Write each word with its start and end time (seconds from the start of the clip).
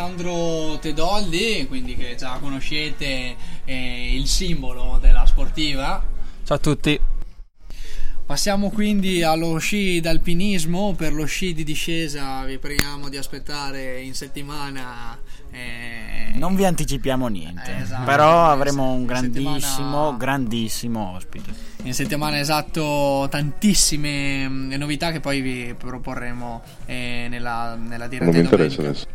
Alessandro 0.00 0.78
Tedoldi, 0.78 1.66
quindi 1.66 1.96
che 1.96 2.14
già 2.16 2.38
conoscete, 2.40 3.34
è 3.64 3.72
il 3.72 4.28
simbolo 4.28 4.98
della 5.02 5.26
sportiva. 5.26 6.00
Ciao 6.44 6.56
a 6.56 6.60
tutti. 6.60 7.00
Passiamo 8.24 8.70
quindi 8.70 9.24
allo 9.24 9.58
sci 9.58 9.98
d'alpinismo. 9.98 10.94
Per 10.94 11.12
lo 11.12 11.24
sci 11.24 11.54
di 11.54 11.64
discesa 11.64 12.44
vi 12.44 12.58
preghiamo 12.58 13.08
di 13.08 13.16
aspettare 13.16 14.00
in 14.00 14.14
settimana. 14.14 15.18
eh, 15.50 16.30
Non 16.34 16.54
vi 16.54 16.64
anticipiamo 16.66 17.26
niente, 17.26 17.74
Eh, 17.76 17.80
esatto. 17.82 18.04
però 18.04 18.48
avremo 18.48 18.92
un 18.92 19.00
In 19.00 19.06
grandissimo, 19.06 19.58
settimana- 19.58 20.16
grandissimo 20.16 21.12
ospite. 21.16 21.50
in 21.82 21.94
settimana 21.94 22.38
esatto 22.38 23.26
tantissime 23.28 24.48
mm, 24.48 24.72
novità 24.74 25.10
che 25.10 25.18
poi 25.18 25.40
vi 25.40 25.74
proporremo 25.76 26.62
eh, 26.86 27.26
nella, 27.28 27.74
nella 27.74 28.06
diretta 28.06 28.30
Non 28.30 28.34
mi 28.40 28.44
interessa 28.44 28.80
adesso. 28.82 29.06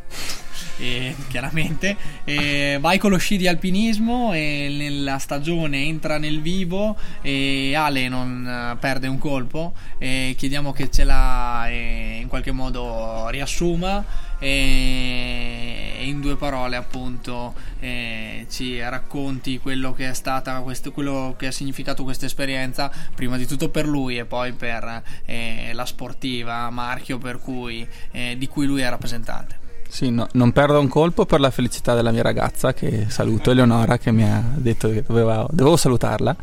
E, 0.78 1.16
chiaramente 1.30 1.96
e 2.26 2.78
vai 2.82 2.98
con 2.98 3.10
lo 3.10 3.18
sci 3.18 3.38
di 3.38 3.48
alpinismo 3.48 4.34
e 4.34 4.68
nella 4.70 5.20
stagione 5.20 5.84
entra 5.84 6.17
nel 6.17 6.42
vivo 6.42 6.98
e 7.22 7.73
Ale 7.76 8.09
non 8.09 8.45
eh, 8.45 8.78
perde 8.78 9.08
un 9.08 9.17
colpo 9.17 9.73
e 9.98 10.36
chiediamo 10.38 10.73
che 10.73 10.92
ce 10.92 11.06
la 11.06 11.67
in 11.70 12.28
qualche 12.28 12.52
modo 12.52 13.28
riassuma 13.30 14.04
e 14.40 16.02
in 16.02 16.20
due 16.20 16.36
parole 16.36 16.76
appunto 16.76 17.54
eh, 17.80 18.45
ci 18.50 18.80
racconti 18.80 19.60
quello 19.60 19.94
che 19.94 20.10
è 20.10 20.14
stata 20.14 20.60
questo, 20.60 20.92
quello 20.92 21.36
che 21.38 21.48
ha 21.48 21.52
significato 21.52 22.04
questa 22.04 22.26
esperienza 22.26 22.92
prima 23.14 23.38
di 23.38 23.45
tutto 23.45 23.70
per 23.70 23.88
lui 23.88 24.17
e 24.17 24.26
poi 24.26 24.54
per 24.54 25.04
eh, 25.26 25.72
la 25.73 25.86
sportiva 25.86 26.70
marchio 26.70 27.20
cui, 27.39 27.88
eh, 28.12 28.36
di 28.38 28.48
cui 28.48 28.66
lui 28.66 28.82
è 28.82 28.89
rappresentante 28.89 29.64
Sì, 29.96 30.10
no, 30.10 30.28
non 30.34 30.52
perdo 30.52 30.78
un 30.78 30.90
colpo 30.90 31.26
per 31.26 31.40
la 31.40 31.50
felicità 31.52 31.96
della 31.96 32.12
mia 32.12 32.22
ragazza, 32.22 32.74
che 32.74 33.06
saluto, 33.08 33.52
Eleonora, 33.52 33.98
che 33.98 34.12
mi 34.12 34.24
ha 34.30 34.44
detto 34.54 34.90
che 34.90 35.02
doveva- 35.08 35.48
dovevo 35.50 35.78
salutarla. 35.78 36.36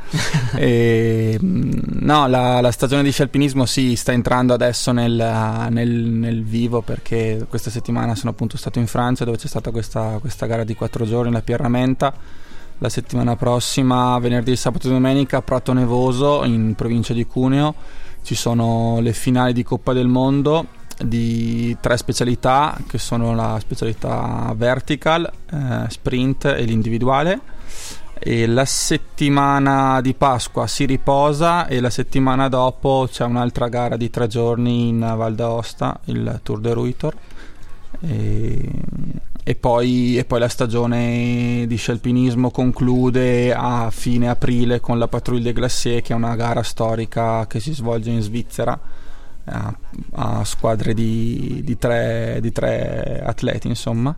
E, 0.57 1.37
mh, 1.39 1.99
no, 2.01 2.27
la, 2.29 2.63
la 2.63 2.71
stagione 2.71 3.03
di 3.03 3.11
sci 3.13 3.21
alpinismo 3.21 3.67
sì, 3.67 3.95
sta 3.95 4.13
entrando 4.13 4.55
adesso 4.55 4.93
nel, 4.93 5.67
nel- 5.69 5.91
nel 5.91 6.45
vivo 6.45 6.81
perché 6.81 7.45
questa 7.47 7.69
settimana 7.69 8.15
sono 8.15 8.31
appunto 8.31 8.57
stato 8.57 8.79
in 8.79 8.87
Francia 8.87 9.27
dove 9.27 9.37
c'è 9.37 9.49
stata 9.49 9.71
questa, 9.71 10.17
questa 10.19 10.47
gara 10.47 10.65
di 10.65 10.75
quattro 10.75 11.05
giorni, 11.05 11.31
la 11.31 11.43
Pierramenta. 11.43 12.15
La 12.79 12.89
settimana 12.89 13.37
prossima, 13.37 14.19
venerdì, 14.19 14.57
sabato 14.57 14.87
e 14.87 14.91
domenica, 14.91 15.37
a 15.37 15.43
Prato 15.43 15.75
Nevoso, 15.75 16.43
in 16.45 16.75
provincia 16.75 17.13
di 17.13 17.27
Cuneo, 17.27 17.75
ci 18.23 18.35
sono 18.35 18.99
le 19.01 19.13
finali 19.13 19.53
di 19.53 19.63
Coppa 19.63 19.93
del 19.93 20.09
Mondo 20.09 20.81
di 20.99 21.77
tre 21.81 21.97
specialità 21.97 22.77
che 22.87 22.99
sono 22.99 23.35
la 23.35 23.59
specialità 23.61 24.53
vertical, 24.57 25.31
eh, 25.51 25.85
sprint 25.89 26.45
e 26.47 26.63
l'individuale. 26.65 27.41
E 28.25 28.47
la 28.47 28.65
settimana 28.65 30.01
di 30.01 30.15
Pasqua 30.15 30.69
si 30.69 30.85
riposa 30.85 31.67
e 31.67 31.81
la 31.81 31.91
settimana 31.91 32.49
dopo 32.49 33.09
c'è 33.11 33.25
un'altra 33.25 33.69
gara 33.69 33.97
di 33.97 34.11
tre 34.11 34.29
giorni 34.29 34.89
in 34.89 35.01
Val 35.01 35.35
d'Aosta, 35.35 35.99
il 36.05 36.39
Tour 36.45 36.61
de 36.61 36.73
Ruitor. 36.73 37.15
E, 38.01 38.71
e 39.43 39.55
poi, 39.57 40.17
e 40.19 40.25
poi 40.25 40.39
la 40.39 40.49
stagione 40.49 41.65
di 41.67 41.75
scialpinismo 41.75 42.53
conclude 42.53 43.53
a 43.53 43.91
fine 43.91 44.29
aprile 44.29 44.79
con 44.79 45.01
la 45.01 45.09
Patrouille 45.09 45.43
des 45.43 45.55
Glaciers, 45.55 46.07
che 46.07 46.13
è 46.13 46.17
una 46.17 46.37
gara 46.37 46.63
storica 46.63 47.49
che 47.49 47.59
si 47.59 47.75
svolge 47.75 48.11
in 48.11 48.21
Svizzera 48.21 48.79
a, 49.45 49.75
a 50.13 50.45
squadre 50.45 50.95
di, 50.95 51.61
di 51.65 51.77
tre, 51.79 52.39
di 52.41 52.53
tre 52.53 53.23
atleti, 53.25 53.69
insomma. 53.69 54.17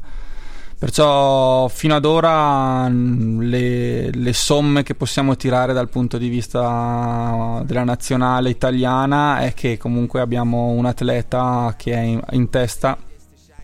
Perciò 0.76 1.68
fino 1.68 1.94
ad 1.94 2.04
ora 2.04 2.88
le, 2.88 4.10
le 4.10 4.32
somme 4.34 4.82
che 4.82 4.94
possiamo 4.94 5.34
tirare 5.36 5.72
dal 5.72 5.88
punto 5.88 6.18
di 6.18 6.28
vista 6.28 7.62
della 7.64 7.84
nazionale 7.84 8.50
italiana 8.50 9.38
è 9.38 9.54
che 9.54 9.78
comunque 9.78 10.20
abbiamo 10.20 10.70
un 10.70 10.84
atleta 10.84 11.74
che 11.78 11.92
è 11.94 12.00
in, 12.00 12.20
in 12.32 12.50
testa 12.50 12.98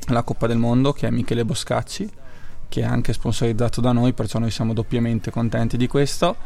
alla 0.06 0.22
Coppa 0.22 0.46
del 0.46 0.56
Mondo, 0.56 0.92
che 0.92 1.08
è 1.08 1.10
Michele 1.10 1.44
Boscacci, 1.44 2.08
che 2.68 2.80
è 2.80 2.84
anche 2.84 3.12
sponsorizzato 3.12 3.80
da 3.80 3.92
noi, 3.92 4.12
perciò 4.14 4.38
noi 4.38 4.50
siamo 4.50 4.72
doppiamente 4.72 5.30
contenti 5.30 5.76
di 5.76 5.88
questo. 5.88 6.36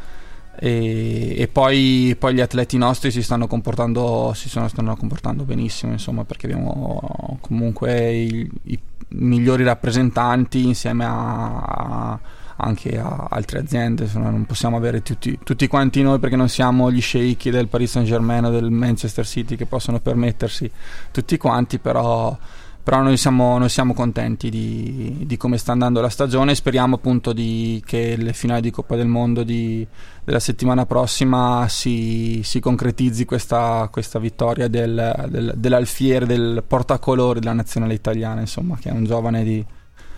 E, 0.58 1.34
e 1.36 1.48
poi, 1.48 2.14
poi 2.18 2.34
gli 2.34 2.40
atleti 2.40 2.76
nostri 2.78 3.10
si 3.10 3.22
stanno 3.22 3.46
comportando, 3.46 4.32
si 4.34 4.48
sono- 4.48 4.68
stanno 4.68 4.96
comportando 4.96 5.44
benissimo, 5.44 5.92
insomma, 5.92 6.24
perché 6.24 6.46
abbiamo 6.46 7.38
comunque 7.40 8.12
i, 8.12 8.50
i 8.64 8.78
migliori 9.08 9.64
rappresentanti 9.64 10.64
insieme 10.66 11.04
a, 11.04 11.60
a- 11.60 12.20
anche 12.56 12.98
a 12.98 13.26
altre 13.30 13.58
aziende. 13.58 14.04
Insomma, 14.04 14.30
non 14.30 14.44
possiamo 14.46 14.76
avere 14.76 15.02
tutti, 15.02 15.38
tutti 15.42 15.66
quanti 15.66 16.02
noi 16.02 16.18
perché 16.18 16.36
non 16.36 16.48
siamo 16.48 16.90
gli 16.90 17.00
sceicchi 17.00 17.50
del 17.50 17.68
Paris 17.68 17.90
Saint 17.90 18.06
Germain 18.08 18.44
o 18.44 18.50
del 18.50 18.70
Manchester 18.70 19.26
City 19.26 19.56
che 19.56 19.66
possono 19.66 19.98
permettersi 20.00 20.70
tutti 21.10 21.36
quanti, 21.36 21.78
però 21.78 22.36
però 22.84 23.00
noi 23.00 23.16
siamo, 23.16 23.56
noi 23.56 23.70
siamo 23.70 23.94
contenti 23.94 24.50
di, 24.50 25.22
di 25.24 25.36
come 25.38 25.56
sta 25.56 25.72
andando 25.72 26.02
la 26.02 26.10
stagione 26.10 26.52
e 26.52 26.54
speriamo 26.54 26.96
appunto 26.96 27.32
di- 27.32 27.82
che 27.84 28.14
le 28.16 28.34
finali 28.34 28.60
di 28.60 28.70
Coppa 28.70 28.94
del 28.94 29.06
Mondo 29.06 29.42
di- 29.42 29.86
della 30.22 30.38
settimana 30.38 30.84
prossima 30.84 31.66
si, 31.68 32.42
si 32.44 32.60
concretizzi 32.60 33.24
questa, 33.24 33.88
questa 33.90 34.18
vittoria 34.18 34.68
del, 34.68 35.26
del- 35.30 35.54
dell'alfiere, 35.56 36.26
del 36.26 36.62
portacolori 36.66 37.40
della 37.40 37.54
nazionale 37.54 37.94
italiana, 37.94 38.40
insomma, 38.40 38.76
che 38.76 38.90
è 38.90 38.92
un 38.92 39.04
giovane 39.04 39.42
di 39.42 39.64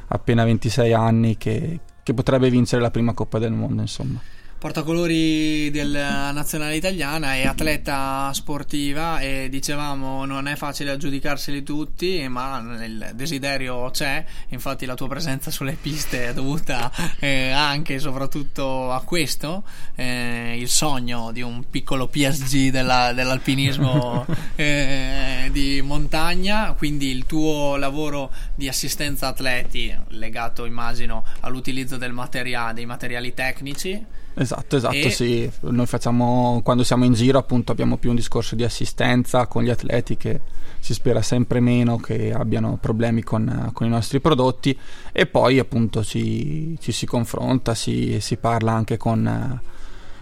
appena 0.09 0.43
26 0.45 0.93
anni 0.93 1.37
che, 1.37 1.79
che 2.03 2.15
potrebbe 2.15 2.51
vincere 2.51 2.83
la 2.83 2.91
prima 2.91 3.15
Coppa 3.15 3.39
del 3.39 3.53
Mondo, 3.53 3.81
insomma. 3.81 4.21
Portacolori 4.67 5.71
della 5.71 6.33
nazionale 6.33 6.75
italiana 6.75 7.37
e 7.37 7.47
atleta 7.47 8.33
sportiva 8.33 9.21
e 9.21 9.47
dicevamo 9.49 10.25
non 10.25 10.49
è 10.49 10.57
facile 10.57 10.91
aggiudicarseli 10.91 11.63
tutti 11.63 12.27
ma 12.27 12.59
il 12.85 13.13
desiderio 13.15 13.89
c'è. 13.93 14.25
Infatti 14.49 14.85
la 14.85 14.97
tua 14.97 15.07
presenza 15.07 15.53
sulle 15.53 15.79
piste 15.81 16.31
è 16.31 16.35
dovuta 16.35 16.91
eh, 17.21 17.53
anche 17.53 17.95
e 17.95 17.99
soprattutto 18.01 18.91
a 18.91 19.03
questo 19.03 19.63
eh, 19.95 20.57
il 20.59 20.69
sogno 20.69 21.31
di 21.31 21.43
un 21.43 21.71
piccolo 21.71 22.09
PSG 22.09 22.71
della- 22.71 23.13
dell'alpinismo 23.13 24.27
eh, 24.57 25.49
di 25.53 25.81
montagna. 25.81 26.73
Quindi 26.73 27.13
il 27.13 27.25
tuo 27.25 27.77
lavoro 27.77 28.33
di 28.57 28.67
assistenza 28.67 29.29
atleti 29.29 29.97
legato 30.09 30.65
immagino 30.65 31.25
all'utilizzo 31.43 31.97
del 31.99 32.13
materia- 32.13 32.73
dei 32.73 32.85
materiali 32.85 33.33
tecnici 33.33 34.25
Esatto, 34.39 34.77
esatto, 34.77 34.95
E- 34.95 35.11
sì. 35.11 35.51
Noi 35.61 35.87
facciamo, 35.87 36.61
quando 36.63 36.85
siamo 36.85 37.05
in 37.05 37.15
giro, 37.15 37.39
appunto, 37.39 37.73
abbiamo 37.73 37.97
più 37.97 38.11
un 38.11 38.17
discorso 38.17 38.55
di 38.55 38.65
assistenza 38.65 39.47
con 39.47 39.63
gli 39.63 39.71
atleti 39.71 40.17
che 40.19 40.41
si 40.79 40.93
spera 40.93 41.23
sempre 41.23 41.59
meno 41.61 41.97
che 41.97 42.33
abbiano 42.33 42.77
problemi 42.81 43.23
con, 43.23 43.71
con 43.73 43.87
i 43.87 43.91
nostri 43.91 44.21
prodotti 44.21 44.79
e 45.11 45.27
poi 45.27 45.59
appunto 45.59 46.05
ci, 46.05 46.77
ci 46.81 46.93
si 46.93 47.07
confronta, 47.07 47.75
si, 47.75 48.19
si 48.21 48.37
parla 48.37 48.73
anche 48.73 48.99
con, 48.99 49.59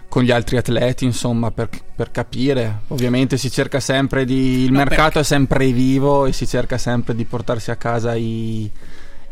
con 0.07 0.23
gli 0.23 0.31
altri 0.31 0.55
atleti, 0.57 1.03
insomma, 1.03 1.51
per, 1.51 1.67
per 1.95 2.09
capire. 2.11 2.83
Ovviamente 2.87 3.37
si 3.37 3.51
cerca 3.51 3.81
sempre 3.81 4.23
di... 4.23 4.61
il 4.63 4.71
No, 4.71 4.77
mercato 4.77 5.01
perché- 5.03 5.19
è 5.19 5.23
sempre 5.23 5.71
vivo 5.73 6.25
e 6.25 6.31
si 6.31 6.47
cerca 6.47 6.77
sempre 6.77 7.13
di 7.15 7.25
portarsi 7.25 7.69
a 7.69 7.75
casa 7.75 8.15
i, 8.15 8.71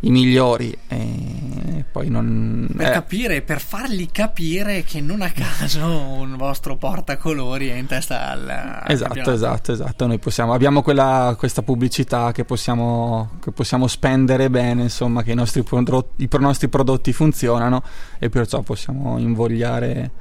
i 0.05 0.09
migliori 0.09 0.77
e 0.87 1.85
poi 1.89 2.09
non... 2.09 2.67
per 2.75 2.87
eh, 2.87 2.91
capire, 2.91 3.41
per 3.41 3.61
fargli 3.61 4.09
capire 4.11 4.83
che 4.83 4.99
non 4.99 5.21
a 5.21 5.31
caso 5.31 5.85
un 5.85 6.35
vostro 6.37 6.75
portacolori 6.75 7.67
è 7.69 7.75
in 7.75 7.85
testa 7.85 8.29
al 8.31 8.49
al 8.49 8.83
Esatto, 8.91 9.13
campionato. 9.13 9.31
esatto, 9.31 9.71
esatto. 9.71 10.07
Noi 10.07 10.19
possiamo, 10.19 10.53
abbiamo 10.53 10.81
quella, 10.81 11.35
questa 11.37 11.61
pubblicità 11.61 12.31
che 12.31 12.43
possiamo, 12.43 13.37
che 13.41 13.51
possiamo 13.51 13.87
spendere 13.87 14.49
bene, 14.49 14.83
insomma, 14.83 15.23
che 15.23 15.31
i 15.31 15.35
nostri, 15.35 15.63
prodotti, 15.63 16.23
i 16.23 16.27
pro- 16.27 16.41
nostri 16.41 16.67
prodotti 16.67 17.13
funzionano 17.13 17.81
e 18.19 18.29
perciò 18.29 18.61
possiamo 18.61 19.17
invogliare 19.17 20.11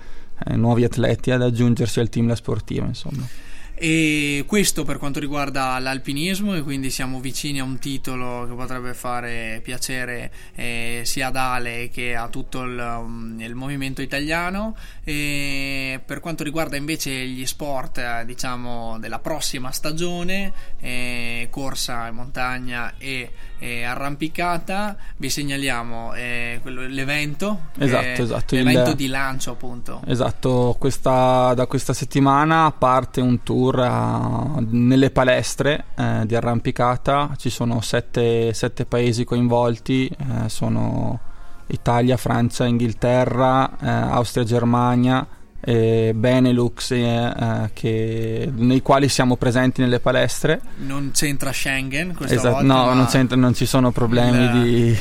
eh, 0.47 0.57
nuovi 0.57 0.85
atleti 0.85 1.31
ad 1.33 1.43
aggiungersi 1.43 1.99
al 1.99 2.09
team 2.09 2.29
La 2.29 2.37
Sportiva, 2.37 2.87
insomma. 2.87 3.27
E 3.75 4.45
questo 4.47 4.85
per 4.85 4.99
quanto 4.99 5.19
riguarda 5.19 5.79
l'alpinismo 5.79 6.55
e 6.55 6.63
quindi 6.63 6.91
siamo 6.91 7.21
vicini 7.21 7.59
a 7.59 7.65
un 7.65 7.79
titolo 7.79 8.47
che 8.47 8.55
potrebbe 8.55 8.95
fare 8.95 9.61
piacere 9.63 10.31
eh, 10.55 11.01
sia 11.05 11.29
ad 11.29 11.37
Ale 11.37 11.89
che 11.89 12.15
a 12.15 12.29
tutto 12.29 12.63
il, 12.63 12.79
um, 12.79 13.41
il 13.41 13.55
movimento 13.55 14.03
italiano. 14.03 14.77
E 15.03 16.01
per 16.05 16.21
quanto 16.21 16.45
riguarda 16.45 16.77
invece 16.77 17.11
gli 17.27 17.45
sport 17.47 17.99
eh, 17.99 18.25
diciamo 18.25 18.99
della 18.99 19.19
prossima 19.19 19.73
stagione, 19.73 20.53
eh, 20.79 21.49
corsa 21.51 22.07
in 22.07 22.15
montagna 22.15 22.95
e, 22.99 23.31
e, 23.63 23.85
arrampicata, 23.85 24.97
vi 25.17 25.31
segnaliamo 25.31 26.15
eh, 26.15 26.59
quello, 26.63 26.87
l'evento, 26.87 27.69
esatto, 27.79 28.23
esatto, 28.23 28.55
l'evento 28.57 28.91
il, 28.91 28.97
di 28.97 29.07
lancio 29.07 29.53
appunto. 29.53 30.03
Esatto, 30.07 30.75
questa, 30.79 31.55
da 31.55 31.67
questa 31.67 31.93
settimana 31.93 32.73
parte 32.77 33.21
un 33.21 33.43
tour 33.43 33.51
tour 33.53 34.61
nelle 34.71 35.11
palestre 35.11 35.85
eh, 35.95 36.23
di 36.27 36.35
arrampicata, 36.35 37.35
ci 37.37 37.51
sono 37.51 37.81
sette, 37.81 38.53
sette 38.53 38.85
paesi 38.87 39.25
coinvolti, 39.25 40.09
eh, 40.09 40.49
sono 40.49 41.21
Italia, 41.69 42.17
Francia, 42.17 42.67
Inghilterra, 42.67 43.79
eh, 43.79 43.89
Austria, 43.89 44.45
Germania, 44.45 45.27
Benelux 45.65 46.91
eh, 46.91 47.71
che, 47.73 48.51
nei 48.55 48.83
quali 48.83 49.09
siamo 49.09 49.37
presenti 49.37 49.81
nelle 49.81 50.01
palestre. 50.01 50.61
Non 50.79 51.11
c'entra 51.13 51.53
Schengen 51.53 52.15
questa 52.15 52.35
esatto, 52.35 52.55
volta, 52.55 52.67
No, 52.67 52.95
non, 52.95 53.29
non, 53.41 53.55
ci 53.55 53.67
sono 53.67 53.93
problemi 53.93 54.45
il... 54.45 54.51
di 54.51 54.99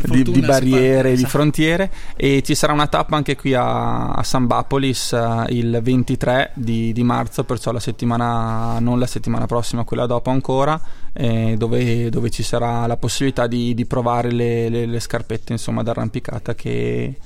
di, 0.00 0.22
di, 0.22 0.40
barriere, 0.40 1.14
di 1.14 1.24
frontiere 1.24 1.90
e 2.16 2.42
ci 2.42 2.54
sarà 2.54 2.72
una 2.72 2.86
tappa 2.86 3.16
anche 3.16 3.36
qui 3.36 3.54
a, 3.54 4.10
a 4.10 4.22
San 4.22 4.46
Bapolis 4.46 5.10
uh, 5.12 5.44
il 5.48 5.80
23 5.82 6.52
di, 6.54 6.92
di, 6.92 7.02
marzo, 7.02 7.44
perciò 7.44 7.72
la 7.72 7.80
settimana, 7.80 8.78
non 8.78 8.98
la 8.98 9.06
settimana 9.06 9.46
prossima, 9.46 9.84
quella 9.84 10.06
dopo 10.06 10.30
ancora, 10.30 10.80
eh, 11.12 11.54
dove, 11.58 12.08
dove, 12.08 12.30
ci 12.30 12.42
sarà 12.42 12.86
la 12.86 12.96
possibilità 12.96 13.46
di, 13.46 13.74
di 13.74 13.84
provare 13.84 14.30
le, 14.30 14.68
le, 14.68 14.86
le 14.86 15.00
scarpette 15.00 15.52
insomma, 15.52 15.82
d'arrampicata 15.82 16.54
che 16.54 17.16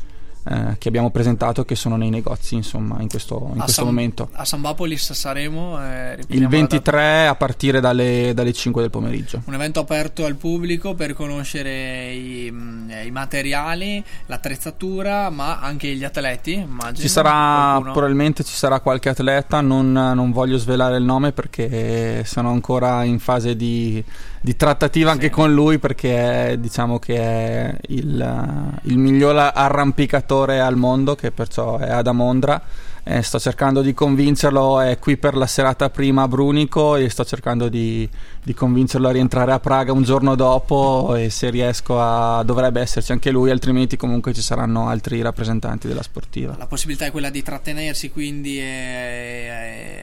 eh, 0.49 0.77
che 0.79 0.89
abbiamo 0.89 1.11
presentato 1.11 1.65
che 1.65 1.75
sono 1.75 1.97
nei 1.97 2.09
negozi 2.09 2.55
insomma 2.55 3.01
in 3.01 3.09
questo, 3.09 3.49
in 3.53 3.59
questo 3.59 3.73
San, 3.73 3.85
momento. 3.87 4.29
a 4.33 4.45
San 4.45 4.61
Bapolis 4.61 5.13
saremo 5.13 5.83
eh, 5.83 6.19
il 6.29 6.47
23 6.47 7.27
a 7.27 7.35
partire 7.35 7.81
dalle, 7.81 8.33
dalle, 8.33 8.53
5 8.53 8.81
del 8.81 8.91
pomeriggio. 8.91 9.43
Un 9.47 9.55
evento 9.55 9.81
aperto 9.81 10.25
al 10.25 10.37
pubblico 10.37 10.95
per 10.95 11.15
conoscere 11.15 12.13
i, 12.13 12.49
mm, 12.49 12.91
i 13.07 13.11
materiali 13.11 14.03
l'attrezzatura 14.27 15.31
ma 15.31 15.59
anche 15.59 15.89
gli 15.95 16.05
atleti 16.05 16.53
immagino. 16.53 16.99
Ci 16.99 17.09
sarà 17.09 17.31
qualcuno. 17.31 17.93
probabilmente 17.93 18.45
ci 18.45 18.55
sarà 18.55 18.79
qualche 18.79 19.09
atleta 19.09 19.61
non, 19.61 19.91
non 19.91 20.31
voglio 20.31 20.59
svelare 20.59 20.97
il 20.97 21.05
nome 21.05 21.33
perché 21.33 22.23
sono 22.25 22.51
ancora 22.51 23.03
in 23.03 23.19
fase 23.19 23.57
di 23.57 24.05
di 24.47 24.55
trattativa 24.55 25.11
anche 25.11 25.29
con 25.29 25.53
lui 25.53 25.81
perché 25.81 26.51
è, 26.51 26.57
diciamo 26.59 27.01
che 27.01 27.17
è 27.17 27.77
il, 27.89 28.79
il, 28.83 28.97
miglior 28.97 29.37
arrampicatore 29.53 30.36
al 30.45 30.77
mondo 30.77 31.15
che 31.15 31.31
perciò 31.31 31.79
è 31.79 31.91
ad 31.91 32.07
Amondra 32.07 32.63
eh, 33.09 33.23
sto 33.23 33.39
cercando 33.39 33.83
di 33.83 33.95
convincerlo 33.95 34.81
è 34.81 34.99
qui 34.99 35.17
per 35.17 35.37
la 35.37 35.47
serata 35.47 35.91
prima 35.91 36.23
a 36.23 36.29
Brunico 36.29 36.97
e 36.97 37.09
sto 37.09 37.25
cercando 37.25 37.69
di, 37.69 38.09
di, 38.43 38.53
convincerlo 38.53 39.07
a 39.07 39.13
rientrare 39.13 39.53
a 39.53 39.61
Praga 39.61 39.93
un 39.93 40.03
giorno 40.03 40.35
dopo 40.35 41.15
e 41.15 41.31
se 41.31 41.51
riesco 41.51 42.01
a 42.01 42.43
dovrebbe 42.43 42.81
esserci 42.81 43.13
anche 43.13 43.31
lui 43.31 43.51
altrimenti 43.51 43.97
comunque 43.97 44.35
ci 44.35 44.43
saranno 44.43 44.89
altri 44.89 45.23
rappresentanti 45.23 45.87
della 45.87 46.03
sportiva. 46.03 46.57
La 46.59 46.67
possibilità 46.67 47.05
è 47.05 47.13
quella 47.13 47.31
di 47.31 47.45
trattenersi 47.45 48.11
quindi 48.11 48.59
e, 48.59 48.65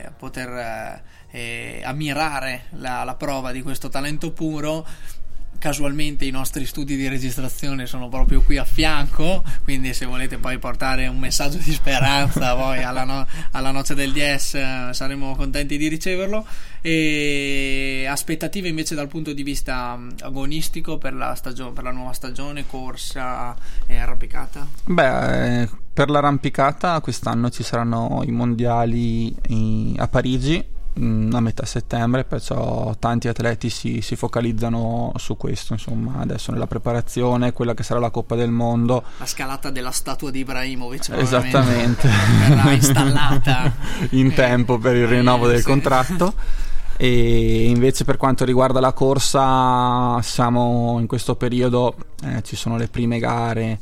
e 0.06 0.12
poter 0.18 0.50
eh, 0.50 1.02
eh, 1.32 1.82
ammirare 1.84 2.68
la, 2.78 3.04
la 3.04 3.16
prova 3.16 3.52
di 3.52 3.62
questo 3.62 3.90
talento 3.90 4.32
puro 4.32 4.88
casualmente 5.64 6.26
i 6.26 6.30
nostri 6.30 6.66
studi 6.66 6.98
di 6.98 7.08
registrazione 7.08 7.86
sono 7.86 8.10
proprio 8.10 8.42
qui 8.42 8.58
a 8.58 8.66
fianco, 8.66 9.46
quindi 9.64 9.94
se 9.94 10.06
volete 10.06 10.38
poi 10.38 10.58
portare 10.58 11.08
un 11.08 11.18
messaggio 11.18 11.58
di 11.58 11.72
speranza 11.72 12.54
poi 12.54 12.84
alla, 12.84 13.06
no- 13.06 13.26
alla 13.52 13.72
noce 13.72 13.96
del 13.96 14.12
DS 14.12 14.56
eh, 14.56 14.90
saremo 14.92 15.36
contenti 15.36 15.78
di 15.78 15.88
riceverlo. 15.88 16.46
E 16.82 18.06
aspettative 18.10 18.68
invece 18.68 18.94
dal 18.94 19.08
punto 19.08 19.32
di 19.32 19.42
vista 19.42 19.96
mm, 19.96 20.10
agonistico 20.24 20.98
per 20.98 21.14
la, 21.14 21.34
stagio- 21.34 21.72
per 21.72 21.86
la 21.86 21.92
nuova 21.92 22.12
stagione, 22.12 22.68
corsa 22.68 23.56
e 23.88 23.96
arrampicata? 23.96 24.68
Beh, 24.84 25.62
eh, 25.62 25.70
per 25.94 26.10
l'arrampicata 26.10 27.00
quest'anno 27.00 27.50
ci 27.50 27.64
saranno 27.64 28.22
i 28.26 28.32
mondiali 28.32 29.34
a 29.96 30.08
Parigi 30.10 30.73
a 30.96 31.40
metà 31.40 31.66
settembre, 31.66 32.24
perciò 32.24 32.96
tanti 33.00 33.28
atleti 33.28 33.70
si, 33.70 34.02
si, 34.02 34.16
focalizzano 34.16 35.12
su 35.16 35.36
questo, 35.38 35.74
insomma, 35.74 36.20
adesso 36.20 36.52
nella 36.52 36.68
preparazione, 36.68 37.52
quella 37.52 37.74
che 37.74 37.84
sarà 37.84 38.00
la 38.00 38.12
Coppa 38.12 38.36
del 38.36 38.52
Mondo. 38.52 39.04
La 39.18 39.26
scalata 39.26 39.72
della 39.72 39.92
statua 39.92 40.30
di 40.30 40.40
Ibrahimovic. 40.40 41.10
Esattamente. 41.10 42.08
Verrà 42.48 42.72
installata. 42.72 43.74
In 44.12 44.28
eh, 44.28 44.34
tempo 44.34 44.78
per 44.78 44.96
il 44.96 45.08
rinnovo 45.08 45.48
eh, 45.48 45.54
del 45.54 45.60
sì. 45.60 45.66
contratto. 45.66 46.34
E 46.96 47.66
invece 47.70 48.04
per 48.04 48.18
quanto 48.18 48.46
riguarda 48.46 48.80
la 48.80 48.94
corsa, 48.94 50.22
siamo 50.22 50.98
in 51.00 51.08
questo 51.08 51.36
periodo, 51.36 51.96
eh, 52.24 52.44
ci 52.44 52.56
sono 52.56 52.78
le 52.78 52.88
prime 52.88 53.18
gare 53.18 53.80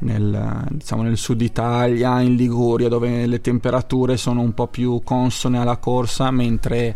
nel, 0.00 0.66
diciamo, 0.70 1.02
nel 1.02 1.16
sud 1.16 1.40
Italia, 1.40 2.20
in 2.20 2.34
Liguria, 2.36 2.88
dove 2.88 3.26
le 3.26 3.40
temperature 3.40 4.16
sono 4.16 4.40
un 4.40 4.52
po' 4.52 4.68
più 4.68 5.00
consone 5.02 5.58
alla 5.58 5.78
corsa, 5.78 6.30
mentre 6.30 6.94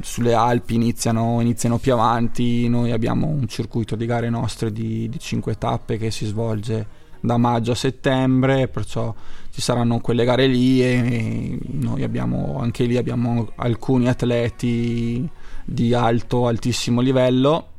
sulle 0.00 0.34
Alpi 0.34 0.74
iniziano, 0.74 1.40
iniziano 1.40 1.78
più 1.78 1.92
avanti. 1.92 2.68
Noi 2.68 2.92
abbiamo 2.92 3.26
un 3.26 3.46
circuito 3.46 3.96
di 3.96 4.06
gare 4.06 4.28
nostre 4.30 4.72
di, 4.72 5.08
di 5.08 5.18
5 5.18 5.58
tappe 5.58 5.98
che 5.98 6.10
si 6.10 6.26
svolge 6.26 7.00
da 7.20 7.36
maggio 7.36 7.72
a 7.72 7.76
settembre, 7.76 8.68
perciò 8.68 9.14
ci 9.50 9.60
saranno 9.60 10.00
quelle 10.00 10.24
gare 10.24 10.46
lì 10.46 10.82
e 10.82 11.58
noi 11.72 12.02
abbiamo 12.02 12.58
anche 12.60 12.84
lì 12.84 12.96
abbiamo 12.96 13.52
alcuni 13.56 14.08
atleti 14.08 15.28
di 15.64 15.94
alto 15.94 16.46
altissimo 16.48 17.00
livello 17.00 17.71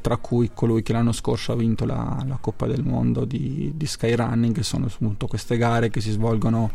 tra 0.00 0.16
cui 0.16 0.50
colui 0.52 0.82
che 0.82 0.92
l'anno 0.92 1.12
scorso 1.12 1.52
ha 1.52 1.56
vinto 1.56 1.84
la, 1.84 2.24
la 2.26 2.38
Coppa 2.40 2.66
del 2.66 2.82
Mondo 2.82 3.24
di, 3.24 3.72
di 3.74 3.86
Skyrunning, 3.86 4.54
che 4.54 4.62
sono 4.62 4.86
appunto 4.86 5.26
queste 5.26 5.56
gare 5.56 5.90
che 5.90 6.00
si 6.00 6.10
svolgono 6.10 6.70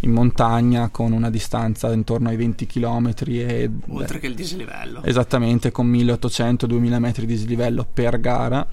in 0.00 0.10
montagna 0.10 0.88
con 0.88 1.12
una 1.12 1.30
distanza 1.30 1.92
intorno 1.92 2.28
ai 2.28 2.36
20 2.36 2.66
km 2.66 3.12
e, 3.26 3.70
oltre 3.88 4.18
che 4.18 4.26
il 4.26 4.34
dislivello. 4.34 5.02
Esattamente 5.02 5.70
con 5.70 5.90
1800-2000 5.90 6.98
metri 6.98 7.26
di 7.26 7.34
dislivello 7.34 7.86
per 7.90 8.20
gara. 8.20 8.66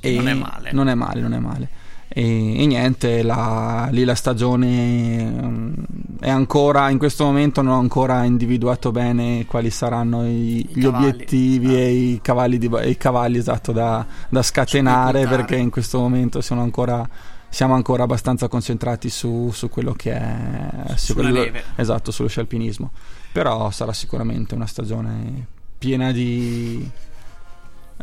E 0.00 0.14
non 0.14 0.28
è 0.28 0.34
male. 0.34 0.72
non 0.72 0.88
è 0.88 0.94
male, 0.94 1.20
non 1.20 1.32
è 1.32 1.38
male 1.38 1.84
e, 2.18 2.62
e 2.62 2.64
niente, 2.64 3.22
la, 3.22 3.88
lì 3.90 4.02
la 4.02 4.14
stagione 4.14 5.22
um, 5.38 5.74
è 6.18 6.30
ancora, 6.30 6.88
in 6.88 6.96
questo 6.96 7.24
momento 7.24 7.60
non 7.60 7.74
ho 7.74 7.78
ancora 7.78 8.24
individuato 8.24 8.90
bene 8.90 9.44
quali 9.44 9.68
saranno 9.68 10.26
i, 10.26 10.66
gli 10.66 10.80
cavalli. 10.80 11.08
obiettivi 11.08 11.74
ah. 11.74 11.78
e 11.78 11.90
i 11.90 12.20
cavalli, 12.22 12.56
di, 12.56 12.70
i 12.86 12.96
cavalli 12.96 13.36
esatto, 13.36 13.70
da, 13.72 14.06
da 14.30 14.42
scatenare 14.42 15.26
perché 15.26 15.56
in 15.56 15.68
questo 15.68 15.98
momento 15.98 16.40
sono 16.40 16.62
ancora 16.62 17.06
siamo 17.50 17.74
ancora 17.74 18.04
abbastanza 18.04 18.48
concentrati 18.48 19.10
su, 19.10 19.50
su 19.52 19.68
quello 19.68 19.92
che 19.92 20.12
è 20.12 20.94
su 20.94 21.12
quello, 21.12 21.44
esatto, 21.74 22.12
sullo 22.12 22.28
scialpinismo. 22.28 22.92
Però 23.30 23.70
sarà 23.70 23.92
sicuramente 23.92 24.54
una 24.54 24.66
stagione 24.66 25.46
piena 25.76 26.12
di, 26.12 26.90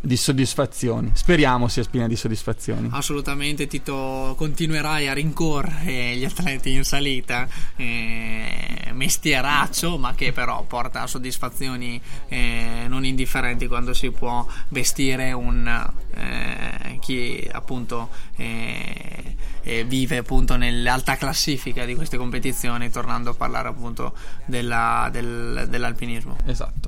di 0.05 0.17
soddisfazioni. 0.17 1.11
Speriamo 1.13 1.69
sia 1.69 1.83
piena 1.89 2.07
di 2.07 2.17
soddisfazioni. 2.17 2.89
Assolutamente, 2.91 3.67
Tito, 3.67 4.35
continuerai 4.37 5.07
a 5.07 5.13
rincorrere 5.13 6.17
gli 6.17 6.25
atleti 6.25 6.73
in 6.73 6.83
salita, 6.83 7.47
eh, 7.77 8.91
mestieraccio, 8.91 9.97
ma 9.97 10.13
che 10.13 10.33
però 10.33 10.63
porta 10.63 11.03
a 11.03 11.07
soddisfazioni 11.07 12.01
eh, 12.27 12.83
non 12.87 13.05
indifferenti 13.05 13.67
quando 13.67 13.93
si 13.93 14.11
può 14.11 14.45
vestire 14.69 15.31
un 15.31 15.67
eh, 16.15 16.99
chi 16.99 17.47
appunto 17.49 18.09
eh, 18.35 19.35
eh, 19.61 19.85
vive 19.85 20.17
appunto 20.17 20.57
nell'alta 20.57 21.15
classifica 21.15 21.85
di 21.85 21.95
queste 21.95 22.17
competizioni, 22.17 22.89
tornando 22.89 23.29
a 23.29 23.33
parlare 23.33 23.69
appunto 23.69 24.13
della, 24.45 25.07
del, 25.13 25.65
dell'alpinismo. 25.69 26.35
Esatto. 26.45 26.82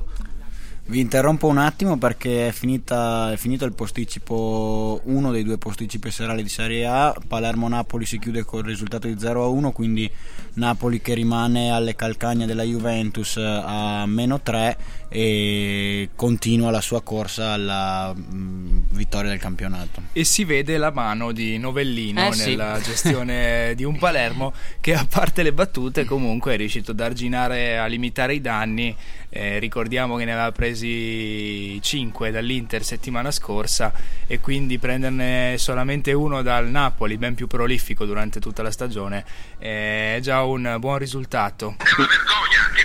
Vi 0.88 1.00
interrompo 1.00 1.48
un 1.48 1.58
attimo 1.58 1.98
perché 1.98 2.46
è, 2.46 2.52
finita, 2.52 3.32
è, 3.32 3.36
finito 3.36 3.64
il 3.64 3.72
posticipo, 3.72 5.00
uno 5.06 5.32
dei 5.32 5.42
due 5.42 5.58
posticipi 5.58 6.12
serali 6.12 6.44
di 6.44 6.48
Serie 6.48 6.86
A. 6.86 7.12
Palermo-Napoli 7.26 8.06
si 8.06 8.20
chiude 8.20 8.44
con 8.44 8.60
il 8.60 8.66
risultato 8.66 9.08
di 9.08 9.14
0-1, 9.14 9.72
quindi 9.72 10.08
Napoli 10.54 11.00
che 11.00 11.14
rimane 11.14 11.72
alle 11.72 11.96
calcagna 11.96 12.46
della 12.46 12.62
Juventus 12.62 13.36
a 13.36 14.06
meno 14.06 14.40
3 14.40 14.76
e 15.08 16.10
continua 16.16 16.70
la 16.70 16.80
sua 16.80 17.02
corsa 17.02 17.52
alla 17.52 18.12
mh, 18.14 18.86
vittoria 18.90 19.30
del 19.30 19.38
campionato. 19.38 20.02
E 20.12 20.24
si 20.24 20.44
vede 20.44 20.76
la 20.78 20.90
mano 20.90 21.32
di 21.32 21.58
Novellino 21.58 22.28
Eh, 22.28 22.32
sì. 22.32 22.50
nella 22.50 22.80
gestione 22.80 23.74
di 23.76 23.84
un 23.84 23.98
Palermo 23.98 24.52
che 24.80 24.94
a 24.94 25.06
parte 25.08 25.42
le 25.42 25.52
battute 25.52 26.04
comunque 26.04 26.54
è 26.54 26.56
riuscito 26.56 26.90
ad 26.90 27.00
arginare, 27.00 27.78
a 27.78 27.86
limitare 27.86 28.34
i 28.34 28.40
danni. 28.40 28.94
Eh, 29.28 29.58
ricordiamo 29.58 30.16
che 30.16 30.24
ne 30.24 30.32
aveva 30.32 30.50
presi 30.52 31.78
5 31.82 32.30
dall'Inter 32.30 32.82
settimana 32.82 33.30
scorsa 33.30 33.92
e 34.26 34.40
quindi 34.40 34.78
prenderne 34.78 35.56
solamente 35.58 36.12
uno 36.12 36.40
dal 36.42 36.68
Napoli, 36.70 37.18
ben 37.18 37.34
più 37.34 37.46
prolifico 37.46 38.06
durante 38.06 38.40
tutta 38.40 38.62
la 38.62 38.70
stagione, 38.70 39.24
è 39.58 40.18
già 40.22 40.42
un 40.42 40.76
buon 40.78 40.98
risultato. 40.98 41.74
È 41.78 41.82
una 41.98 42.06
vergogna 42.06 42.74
che 42.74 42.84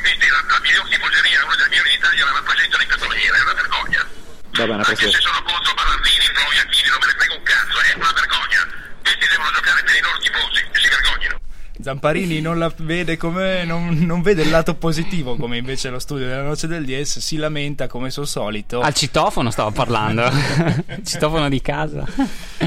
miglior 0.71 0.87
tifoseria, 0.87 1.43
una 1.43 1.55
delle 1.55 1.69
migliori 1.69 1.89
d'Italia, 1.89 2.25
la 2.25 2.31
rappresenta 2.31 2.81
in 2.81 2.87
petroliera, 2.87 3.35
è 3.35 3.41
una 3.41 3.53
vergogna. 3.53 4.07
Va 4.51 4.65
bene, 4.67 4.83
Anche 4.83 5.11
se 5.11 5.19
sono 5.19 5.43
contro 5.43 5.73
Ballardini, 5.73 6.31
Proi, 6.31 6.59
Achini, 6.59 6.89
non 6.89 6.99
me 6.99 7.05
ne 7.07 7.13
frega 7.17 7.33
un 7.33 7.43
cazzo, 7.43 7.79
è 7.79 7.93
una 7.95 8.11
vergogna. 8.11 8.67
Questi 9.03 9.27
devono 9.27 9.51
giocare 9.51 9.83
per 9.83 9.95
i 9.95 10.01
loro 10.01 10.17
tifosi, 10.19 10.63
si 10.71 10.87
vergognano. 10.87 11.40
Zamparini 11.83 12.41
non 12.41 12.57
la 12.59 12.71
vede 12.77 13.17
come 13.17 13.63
non, 13.65 13.97
non 14.01 14.21
vede 14.21 14.43
il 14.43 14.49
lato 14.49 14.75
positivo 14.75 15.35
come 15.35 15.57
invece 15.57 15.89
lo 15.89 15.99
studio 15.99 16.27
della 16.27 16.43
noce 16.43 16.67
del 16.67 16.85
Dies 16.85 17.19
si 17.19 17.37
lamenta 17.37 17.87
come 17.87 18.09
suo 18.09 18.25
solito 18.25 18.79
Al 18.81 18.93
citofono 18.93 19.49
stavo 19.51 19.71
parlando. 19.71 20.23
citofono 21.03 21.49
di 21.49 21.61
casa. 21.61 22.05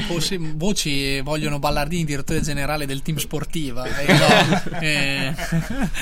Forse 0.07 0.37
voci 0.39 1.21
vogliono 1.21 1.59
Ballardini, 1.59 2.03
direttore 2.03 2.41
generale 2.41 2.85
del 2.85 3.01
team 3.01 3.17
sportiva. 3.17 3.85
E 3.85 4.13
no, 4.13 4.79
eh, 4.81 5.33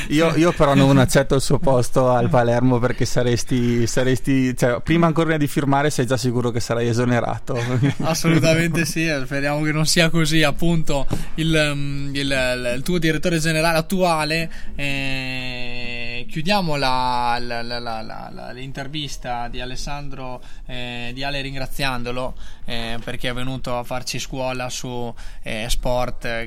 Io, 0.09 0.35
io 0.35 0.51
però 0.51 0.73
non 0.73 0.97
accetto 0.97 1.35
il 1.35 1.41
suo 1.41 1.59
posto 1.59 2.09
al 2.09 2.29
Palermo 2.29 2.79
perché 2.79 3.05
saresti, 3.05 3.85
saresti 3.87 4.55
cioè, 4.57 4.81
prima 4.81 5.07
ancora 5.07 5.37
di 5.37 5.47
firmare 5.47 5.89
sei 5.89 6.05
già 6.05 6.17
sicuro 6.17 6.51
che 6.51 6.59
sarai 6.59 6.87
esonerato. 6.87 7.57
assolutamente 8.01 8.85
sì, 8.85 9.05
eh, 9.05 9.21
speriamo 9.25 9.61
che 9.63 9.71
non 9.71 9.85
sia 9.85 10.09
così. 10.09 10.43
Appunto, 10.43 11.07
il, 11.35 11.71
mm, 11.75 12.15
il- 12.15 12.71
il 12.77 12.81
tuo 12.83 12.99
direttore 13.07 13.37
generale 13.39 13.77
attuale. 13.77 14.49
eh, 14.75 16.25
chiudiamo 16.29 16.75
la- 16.77 17.37
la- 17.39 17.61
la- 17.61 18.51
l'intervista 18.53 19.47
di 19.49 19.59
Alessandro 19.59 20.41
eh, 20.65 21.11
di 21.13 21.23
Ale 21.23 21.41
ringraziandolo 21.41 22.33
eh, 22.65 22.97
perché 23.03 23.29
è 23.29 23.33
venuto 23.33 23.77
a 23.77 23.83
farci 23.83 24.19
scuola 24.19 24.69
su 24.69 25.13
eh, 25.41 25.65
sport 25.69 26.43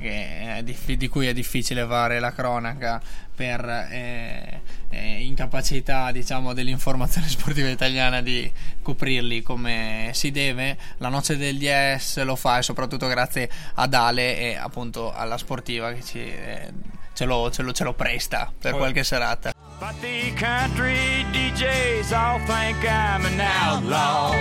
diffi- 0.63 0.97
di 0.97 1.09
cui 1.09 1.27
è 1.27 1.33
difficile 1.35 1.85
fare 1.87 2.19
la 2.21 2.33
cronaca 2.33 3.01
per 3.37 3.63
eh, 3.91 4.61
eh, 4.91 5.23
incapacità 5.25 6.11
diciamo 6.11 6.55
dell'informazione 6.55 7.29
sportiva 7.31 7.69
italiana 7.69 8.23
di 8.23 8.51
coprirli 8.83 9.43
come 9.43 10.11
si 10.15 10.31
deve 10.31 10.77
la 10.99 11.09
noce 11.09 11.37
del 11.37 11.59
DS 11.59 12.23
lo 12.25 12.35
fa 12.35 12.59
e 12.59 12.63
soprattutto 12.63 13.07
grazie 13.07 13.49
ad 13.75 13.93
Ale 13.95 14.39
e 14.39 14.57
appunto 14.57 15.13
alla 15.13 15.37
sportiva 15.37 15.93
che 15.93 16.03
ci, 16.03 16.19
eh, 16.21 16.73
ce, 17.13 17.25
lo, 17.27 17.51
ce 17.51 17.63
lo- 17.63 17.73
ce 17.73 17.85
lo 17.85 17.93
presta 17.93 18.51
per 18.59 18.75
qualche 18.75 19.05
serata 19.05 19.53
But 19.79 20.01
the 20.01 20.33
country 20.39 20.97
DJs 21.33 22.11
all 22.13 22.39
think 22.47 22.79
I'm 22.89 23.27
an 23.27 23.39
outlaw. 23.39 24.33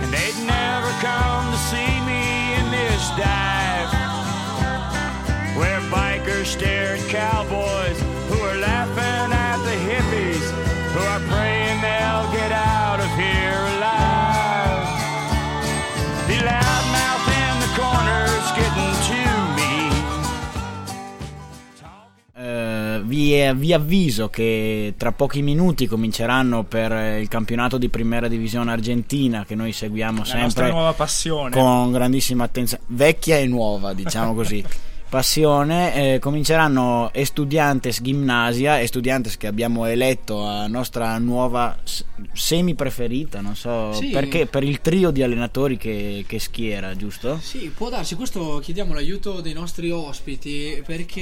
And 0.00 0.10
they'd 0.10 0.46
never 0.46 0.90
come 1.02 1.50
to 1.52 1.58
see 1.68 2.00
me 2.00 2.54
in 2.56 2.70
this 2.70 3.10
dive. 3.18 3.92
Where 5.58 5.80
bikers 6.22 6.52
stare 6.52 6.94
at 6.94 7.08
cowboys 7.08 8.00
who 8.28 8.40
are 8.42 8.58
laughing 8.58 9.32
at 9.32 9.58
the 9.64 9.76
hippies 9.90 10.50
who 10.92 11.00
are 11.00 11.20
praying 11.28 11.80
they'll 11.80 12.30
get 12.32 12.52
out 12.52 13.00
of 13.00 13.10
here 13.16 13.58
alive. 13.76 14.86
The 16.26 16.38
loudmouth 16.44 17.28
in 17.28 17.58
the 17.60 17.70
corner's 17.76 18.52
getting 18.54 18.94
to 19.08 19.22
me. 19.56 19.90
Eh, 22.34 23.00
vi, 23.04 23.52
vi 23.54 23.72
avviso 23.72 24.28
che 24.28 24.94
tra 24.96 25.12
pochi 25.12 25.42
minuti 25.42 25.86
cominceranno 25.86 26.64
per 26.64 27.18
il 27.20 27.28
campionato 27.28 27.78
di 27.78 27.88
primera 27.88 28.28
divisione 28.28 28.70
argentina 28.72 29.44
che 29.44 29.54
noi 29.54 29.72
seguiamo 29.72 30.18
la 30.18 30.24
sempre 30.24 30.70
nuova 30.70 30.92
passione 30.92 31.50
con 31.50 31.90
grandissima 31.90 32.44
attenzione, 32.44 32.82
vecchia 32.88 33.38
e 33.38 33.46
nuova, 33.46 33.92
diciamo 33.92 34.34
così. 34.34 34.64
Passione, 35.16 36.14
eh, 36.14 36.18
cominceranno 36.18 37.10
Estudiantes 37.12 38.00
Gimnasia, 38.00 38.80
Estudiantes 38.80 39.36
che 39.36 39.46
abbiamo 39.46 39.84
eletto 39.84 40.42
a 40.42 40.66
nostra 40.68 41.18
nuova 41.18 41.76
semi 42.32 42.74
preferita, 42.74 43.42
non 43.42 43.54
so 43.54 43.92
Sì. 43.92 44.06
perché, 44.08 44.46
per 44.46 44.62
il 44.64 44.80
trio 44.80 45.10
di 45.10 45.22
allenatori 45.22 45.76
che, 45.76 46.24
che 46.26 46.38
schiera, 46.38 46.96
giusto? 46.96 47.38
Sì, 47.42 47.70
può 47.76 47.90
darsi, 47.90 48.14
questo 48.14 48.58
chiediamo 48.62 48.94
l'aiuto 48.94 49.42
dei 49.42 49.52
nostri 49.52 49.90
ospiti 49.90 50.82
perché 50.86 51.20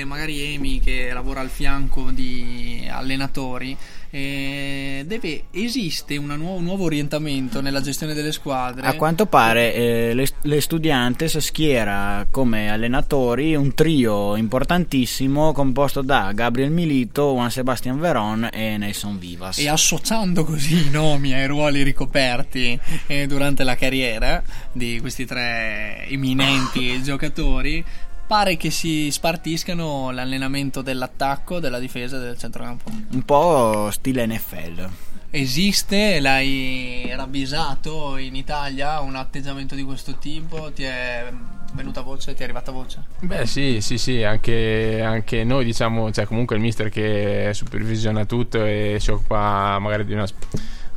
eh, 0.00 0.04
magari 0.04 0.52
Emi 0.52 0.80
che 0.80 1.10
lavora 1.10 1.40
al 1.40 1.48
fianco 1.48 2.10
di 2.10 2.86
allenatori 2.86 3.74
eh, 4.10 5.04
deve, 5.06 5.44
esiste 5.50 6.16
una 6.16 6.36
nuova- 6.36 6.58
un 6.58 6.64
nuovo 6.64 6.84
orientamento 6.84 7.60
nella 7.60 7.80
gestione 7.80 8.14
delle 8.14 8.32
squadre. 8.32 8.86
A 8.86 8.94
quanto 8.94 9.26
pare 9.26 9.74
eh, 9.74 10.14
le, 10.14 10.26
le 10.42 10.60
Studiantes 10.60 11.38
schiera 11.38 12.26
come 12.30 12.70
allenatori 12.70 13.54
un 13.54 13.74
trio 13.74 14.36
importantissimo 14.36 15.52
composto 15.52 16.02
da 16.02 16.32
Gabriel 16.32 16.70
Milito, 16.70 17.32
Juan 17.32 17.50
Sebastian 17.50 17.98
Veron 17.98 18.48
e 18.52 18.76
Nelson 18.76 19.18
Vivas. 19.18 19.58
E 19.58 19.68
associando 19.68 20.44
così 20.44 20.86
i 20.86 20.90
nomi 20.90 21.34
ai 21.34 21.46
ruoli 21.46 21.82
ricoperti 21.82 22.78
eh, 23.06 23.26
durante 23.26 23.64
la 23.64 23.76
carriera 23.76 24.42
di 24.72 24.98
questi 25.00 25.24
tre 25.24 26.06
eminenti 26.08 27.02
giocatori, 27.04 27.84
pare 28.26 28.56
che 28.56 28.70
si 28.70 29.10
spartiscano 29.10 30.10
l'allenamento 30.10 30.82
dell'attacco, 30.82 31.60
della 31.60 31.78
difesa 31.78 32.16
e 32.16 32.20
del 32.20 32.38
centrocampo. 32.38 32.90
Un 33.12 33.22
po' 33.22 33.88
stile 33.90 34.26
NFL. 34.26 34.88
Esiste, 35.30 36.18
l'hai 36.20 37.12
ravvisato 37.14 38.16
in 38.16 38.34
Italia 38.34 39.00
un 39.00 39.16
atteggiamento 39.16 39.74
di 39.74 39.82
questo 39.82 40.16
tipo? 40.16 40.72
Ti 40.72 40.84
è 40.84 41.32
venuta 41.72 42.00
voce? 42.00 42.34
Ti 42.34 42.40
è 42.40 42.44
arrivata 42.44 42.72
voce? 42.72 43.02
Beh 43.20 43.46
sì, 43.46 43.80
sì, 43.80 43.98
sì, 43.98 44.22
anche, 44.22 45.02
anche 45.02 45.44
noi 45.44 45.64
diciamo, 45.64 46.10
cioè 46.10 46.24
comunque 46.24 46.56
il 46.56 46.62
mister 46.62 46.88
che 46.88 47.50
supervisiona 47.52 48.24
tutto 48.24 48.64
e 48.64 48.96
si 48.98 49.10
occupa 49.10 49.78
magari 49.78 50.04
di 50.04 50.14
una, 50.14 50.26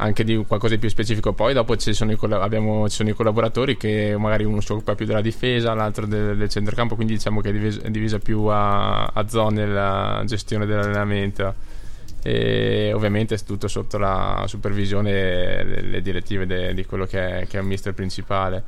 anche 0.01 0.23
di 0.23 0.35
qualcosa 0.47 0.73
di 0.73 0.79
più 0.79 0.89
specifico. 0.89 1.33
Poi 1.33 1.53
dopo 1.53 1.75
ci 1.75 1.93
sono, 1.93 2.11
i, 2.11 2.15
colla- 2.15 2.41
abbiamo, 2.41 2.87
ci 2.89 2.95
sono 2.95 3.09
i 3.09 3.13
collaboratori 3.13 3.77
che 3.77 4.15
magari 4.17 4.43
uno 4.43 4.61
si 4.61 4.71
occupa 4.71 4.95
più 4.95 5.05
della 5.05 5.21
difesa, 5.21 5.73
l'altro 5.73 6.05
del, 6.05 6.37
del 6.37 6.49
centrocampo, 6.49 6.95
quindi 6.95 7.13
diciamo 7.13 7.41
che 7.41 7.49
è 7.49 7.51
divisa, 7.51 7.81
è 7.81 7.89
divisa 7.89 8.19
più 8.19 8.43
a, 8.45 9.05
a 9.05 9.27
zone 9.27 9.65
la 9.67 10.23
gestione 10.25 10.65
dell'allenamento. 10.65 11.67
E 12.21 12.91
ovviamente 12.93 13.35
è 13.35 13.39
tutto 13.39 13.67
sotto 13.67 13.97
la 13.97 14.43
supervisione 14.45 15.11
e 15.11 15.63
le 15.81 16.01
direttive 16.01 16.45
de- 16.45 16.73
di 16.73 16.85
quello 16.85 17.05
che 17.05 17.41
è, 17.41 17.47
che 17.47 17.57
è 17.57 17.61
il 17.61 17.67
mister 17.67 17.93
principale. 17.93 18.63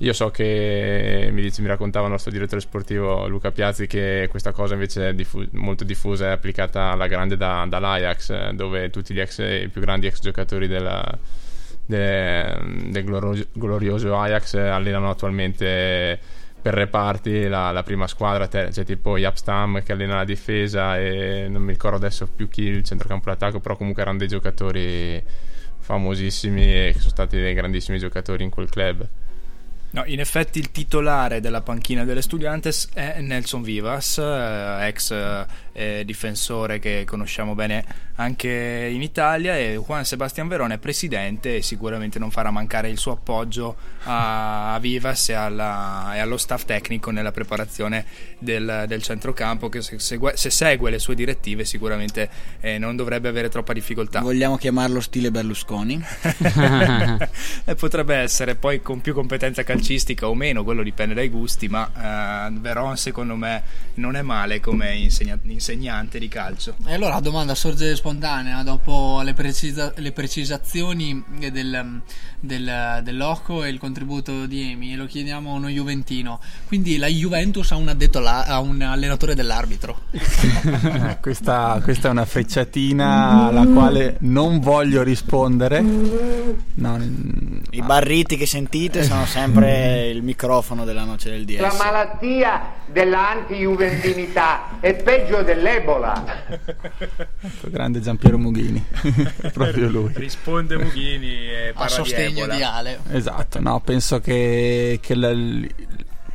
Io 0.00 0.12
so 0.12 0.30
che 0.30 1.30
mi, 1.32 1.40
dice, 1.40 1.62
mi 1.62 1.68
raccontava 1.68 2.04
il 2.04 2.12
nostro 2.12 2.30
direttore 2.30 2.60
sportivo 2.60 3.26
Luca 3.28 3.50
Piazzi 3.50 3.86
che 3.86 4.26
questa 4.28 4.52
cosa 4.52 4.74
invece 4.74 5.08
è 5.08 5.14
diffu- 5.14 5.48
molto 5.52 5.84
diffusa 5.84 6.26
e 6.26 6.30
applicata 6.32 6.90
alla 6.90 7.06
grande 7.06 7.38
da- 7.38 7.64
dall'Ajax, 7.66 8.50
dove 8.50 8.90
tutti 8.90 9.14
gli 9.14 9.20
ex, 9.20 9.38
i 9.38 9.68
più 9.72 9.80
grandi 9.80 10.06
ex 10.06 10.20
giocatori 10.20 10.66
della- 10.68 11.18
de- 11.86 12.58
del 12.90 13.04
glorioso, 13.04 13.46
glorioso 13.52 14.18
Ajax 14.18 14.54
allenano 14.54 15.08
attualmente 15.08 16.18
per 16.60 16.74
reparti 16.74 17.48
la, 17.48 17.70
la 17.70 17.82
prima 17.82 18.06
squadra, 18.06 18.48
te- 18.48 18.68
c'è 18.70 18.84
tipo 18.84 19.16
Yapstam 19.16 19.82
che 19.82 19.92
allena 19.92 20.16
la 20.16 20.24
difesa 20.24 20.98
e 20.98 21.46
non 21.48 21.62
mi 21.62 21.72
ricordo 21.72 21.96
adesso 21.96 22.26
più 22.26 22.48
chi 22.50 22.62
il 22.64 22.82
centrocampo 22.84 23.30
d'attacco, 23.30 23.60
però 23.60 23.76
comunque 23.76 24.02
erano 24.02 24.18
dei 24.18 24.28
giocatori 24.28 25.22
famosissimi 25.78 26.64
e 26.64 26.90
che 26.92 26.98
sono 26.98 27.10
stati 27.10 27.36
dei 27.40 27.54
grandissimi 27.54 27.98
giocatori 27.98 28.42
in 28.44 28.50
quel 28.50 28.68
club. 28.68 29.08
No, 29.90 30.04
in 30.06 30.20
effetti 30.20 30.58
il 30.58 30.70
titolare 30.70 31.40
della 31.40 31.62
panchina 31.62 32.04
delle 32.04 32.20
Studiantes 32.20 32.90
è 32.92 33.20
Nelson 33.20 33.62
Vivas, 33.62 34.18
eh, 34.18 34.86
ex 34.88 35.10
eh, 35.76 36.02
difensore 36.04 36.78
che 36.78 37.04
conosciamo 37.06 37.54
bene 37.54 37.84
anche 38.16 38.88
in 38.90 39.02
Italia 39.02 39.56
e 39.58 39.76
Juan 39.76 40.04
Sebastian 40.04 40.48
Verone 40.48 40.74
è 40.74 40.78
presidente 40.78 41.56
e 41.56 41.62
sicuramente 41.62 42.18
non 42.18 42.30
farà 42.30 42.50
mancare 42.50 42.88
il 42.88 42.96
suo 42.96 43.12
appoggio 43.12 43.76
a, 44.04 44.72
a 44.74 44.78
Vivas 44.78 45.28
e, 45.28 45.34
alla- 45.34 46.12
e 46.14 46.18
allo 46.18 46.38
staff 46.38 46.64
tecnico 46.64 47.10
nella 47.10 47.30
preparazione 47.30 48.04
del, 48.38 48.84
del 48.88 49.02
centrocampo 49.02 49.68
che 49.68 49.82
se, 49.82 49.98
segue, 49.98 50.36
se 50.36 50.48
segue 50.48 50.90
le 50.90 50.98
sue 50.98 51.14
direttive 51.14 51.64
sicuramente 51.66 52.28
eh, 52.60 52.78
non 52.78 52.96
dovrebbe 52.96 53.28
avere 53.28 53.50
troppa 53.50 53.74
difficoltà. 53.74 54.20
Vogliamo 54.20 54.56
chiamarlo 54.56 55.00
stile 55.00 55.30
Berlusconi? 55.30 56.02
e 57.64 57.74
potrebbe 57.74 58.14
essere 58.16 58.54
poi 58.54 58.80
con 58.80 59.00
più 59.02 59.12
accademiche 59.12 59.64
calcistica 59.64 60.28
o 60.28 60.34
meno, 60.34 60.64
quello 60.64 60.82
dipende 60.82 61.14
dai 61.14 61.28
gusti, 61.28 61.68
ma 61.68 62.48
eh, 62.48 62.52
Veron 62.58 62.96
secondo 62.96 63.36
me 63.36 63.62
non 63.94 64.16
è 64.16 64.22
male 64.22 64.60
come 64.60 64.94
insegna- 64.94 65.38
insegnante 65.70 66.18
di 66.20 66.28
calcio. 66.28 66.76
E 66.86 66.94
allora 66.94 67.14
la 67.14 67.20
domanda 67.20 67.54
sorge 67.56 67.96
spontanea 67.96 68.62
dopo 68.62 69.20
le, 69.22 69.34
precisa- 69.34 69.92
le 69.96 70.12
precisazioni 70.12 71.24
del, 71.50 72.00
del, 72.38 73.00
del 73.02 73.16
Loco 73.16 73.64
e 73.64 73.70
il 73.70 73.78
contributo 73.78 74.46
di 74.46 74.70
Emi 74.70 74.92
e 74.92 74.96
lo 74.96 75.06
chiediamo 75.06 75.50
a 75.50 75.54
uno 75.54 75.68
Juventino. 75.68 76.38
Quindi 76.66 76.98
la 76.98 77.08
Juventus 77.08 77.72
ha 77.72 77.76
un 77.76 77.88
addetto 77.88 78.20
là- 78.20 78.44
ha 78.44 78.60
un 78.60 78.80
allenatore 78.80 79.34
dell'arbitro. 79.34 80.02
questa, 81.20 81.80
questa 81.82 82.08
è 82.08 82.10
una 82.12 82.24
frecciatina 82.24 83.46
alla 83.48 83.66
quale 83.66 84.16
non 84.20 84.60
voglio 84.60 85.02
rispondere. 85.02 85.80
No, 85.80 86.98
I 87.70 87.82
barriti 87.82 88.36
che 88.36 88.46
sentite 88.46 89.02
sono 89.02 89.26
sempre 89.26 90.08
il 90.10 90.22
microfono 90.22 90.84
della 90.84 91.02
noce 91.04 91.30
del 91.30 91.60
La 91.60 91.68
DS. 91.68 91.78
malattia 91.78 92.62
dell'anti-juventinità 92.86 94.78
è 94.80 94.94
peggio 94.94 95.42
dell'Ebola. 95.56 96.24
ecco, 97.40 97.70
grande 97.70 98.00
Giampiero 98.00 98.38
Mughini, 98.38 98.84
proprio 99.52 99.88
lui. 99.88 100.12
Risponde 100.14 100.76
Mughini 100.76 101.32
e 101.48 101.68
A 101.68 101.72
parla 101.72 101.88
sostegno 101.88 102.38
Ebola. 102.44 102.54
di 102.56 102.62
Ale. 102.62 102.98
Esatto, 103.10 103.60
no, 103.60 103.80
penso 103.80 104.20
che, 104.20 104.98
che 105.02 105.14
la- 105.14 105.34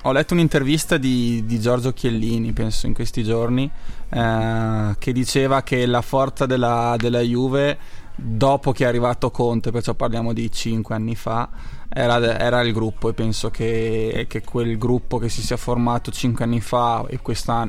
ho 0.03 0.11
letto 0.11 0.33
un'intervista 0.33 0.97
di, 0.97 1.43
di 1.45 1.59
Giorgio 1.59 1.93
Chiellini, 1.93 2.53
penso 2.53 2.87
in 2.87 2.93
questi 2.93 3.23
giorni, 3.23 3.69
eh, 4.09 4.95
che 4.97 5.11
diceva 5.13 5.61
che 5.61 5.85
la 5.85 6.01
forza 6.01 6.45
della, 6.47 6.95
della 6.97 7.19
Juve 7.21 7.77
dopo 8.15 8.71
che 8.71 8.83
è 8.83 8.87
arrivato 8.87 9.29
Conte, 9.31 9.71
perciò 9.71 9.93
parliamo 9.93 10.33
di 10.33 10.51
cinque 10.51 10.95
anni 10.95 11.15
fa, 11.15 11.47
era, 11.93 12.39
era 12.39 12.61
il 12.61 12.71
gruppo 12.71 13.09
e 13.09 13.13
penso 13.13 13.49
che, 13.49 14.25
che 14.29 14.41
quel 14.43 14.77
gruppo 14.77 15.17
che 15.17 15.27
si 15.27 15.41
sia 15.41 15.57
formato 15.57 16.09
cinque 16.11 16.45
anni 16.45 16.61
fa 16.61 17.05
e, 17.07 17.19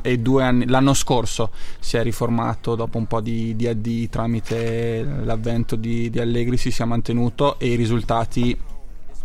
e 0.02 0.20
anni, 0.40 0.66
l'anno 0.68 0.94
scorso 0.94 1.50
si 1.80 1.96
è 1.96 2.02
riformato 2.02 2.76
dopo 2.76 2.98
un 2.98 3.06
po' 3.06 3.20
di, 3.20 3.56
di 3.56 3.66
addii 3.66 4.08
tramite 4.08 5.02
l'avvento 5.02 5.74
di, 5.74 6.08
di 6.08 6.20
Allegri 6.20 6.56
si 6.56 6.70
sia 6.70 6.84
mantenuto 6.84 7.58
e 7.58 7.68
i 7.68 7.74
risultati 7.74 8.56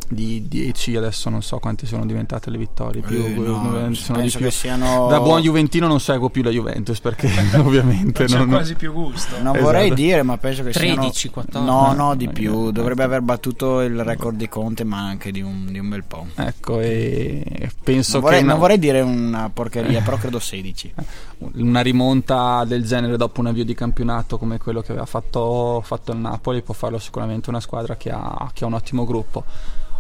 di 0.10 0.48
10 0.48 0.96
adesso 0.96 1.30
non 1.30 1.42
so 1.42 1.60
quante 1.60 1.86
sono 1.86 2.06
diventate 2.06 2.50
le 2.50 2.58
vittorie 2.58 3.02
più, 3.02 3.24
Eh, 3.24 3.30
no, 3.30 3.94
sono 3.94 4.18
di 4.18 4.24
penso 4.24 4.38
più. 4.38 4.46
che 4.48 4.52
siano- 4.52 5.08
da 5.08 5.20
buon 5.20 5.42
Juventino 5.42 5.88
non 5.88 6.00
seguo 6.00 6.30
più 6.30 6.44
la 6.44 6.50
Juventus 6.50 7.00
perché 7.00 7.28
ovviamente 7.58 8.20
Non 8.24 8.28
c'è 8.32 8.38
non, 8.38 8.48
quasi 8.50 8.76
più 8.76 8.94
gusto. 8.94 9.36
Non 9.38 9.48
Esatto. 9.56 9.62
vorrei 9.64 9.94
dire, 9.94 10.24
ma 10.24 10.38
penso 10.38 10.64
che 10.64 10.72
13, 10.72 11.12
siano... 11.14 11.34
14. 11.34 11.72
No, 11.72 11.94
no, 11.94 12.16
di 12.16 12.30
più. 12.30 12.72
Dovrebbe 12.72 13.04
aver 13.04 13.22
battuto 13.22 13.82
il 13.82 14.04
record 14.04 14.36
di 14.38 14.48
Conte, 14.48 14.84
ma 14.84 15.00
anche 15.06 15.32
di 15.32 15.42
un, 15.42 15.68
di 15.72 15.80
un 15.80 15.90
bel 15.90 16.04
po'. 16.04 16.26
ecco 16.36 16.80
e 16.80 17.70
penso 17.84 18.14
Non 18.14 18.22
vorrei, 18.22 18.40
che 18.40 18.46
non 18.46 18.60
vorrei 18.60 18.80
dire 18.80 19.02
una 19.02 19.50
porcheria, 19.54 20.02
però 20.02 20.18
credo 20.18 20.40
16. 20.40 20.94
una 21.56 21.82
rimonta 21.82 22.64
del 22.66 22.86
genere 22.86 23.18
dopo 23.18 23.40
un 23.42 23.48
avvio 23.48 23.64
di 23.66 23.74
campionato 23.74 24.38
come 24.38 24.58
quello 24.58 24.82
che 24.82 24.92
aveva 24.92 25.06
fatto, 25.06 25.82
fatto 25.86 26.12
il 26.12 26.18
Napoli 26.18 26.62
può 26.62 26.74
farlo 26.74 26.98
sicuramente 27.00 27.50
una 27.50 27.60
squadra 27.60 27.96
che 27.98 28.10
ha, 28.10 28.50
che 28.54 28.64
ha 28.64 28.68
un 28.68 28.74
ottimo 28.74 29.06
gruppo 29.06 29.44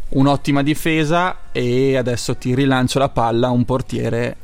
un'ottima 0.09 0.63
difesa 0.63 1.37
e 1.51 1.97
adesso 1.97 2.35
ti 2.35 2.55
rilancio 2.55 2.99
la 2.99 3.09
palla 3.09 3.47
a 3.47 3.51
un 3.51 3.65
portiere 3.65 4.37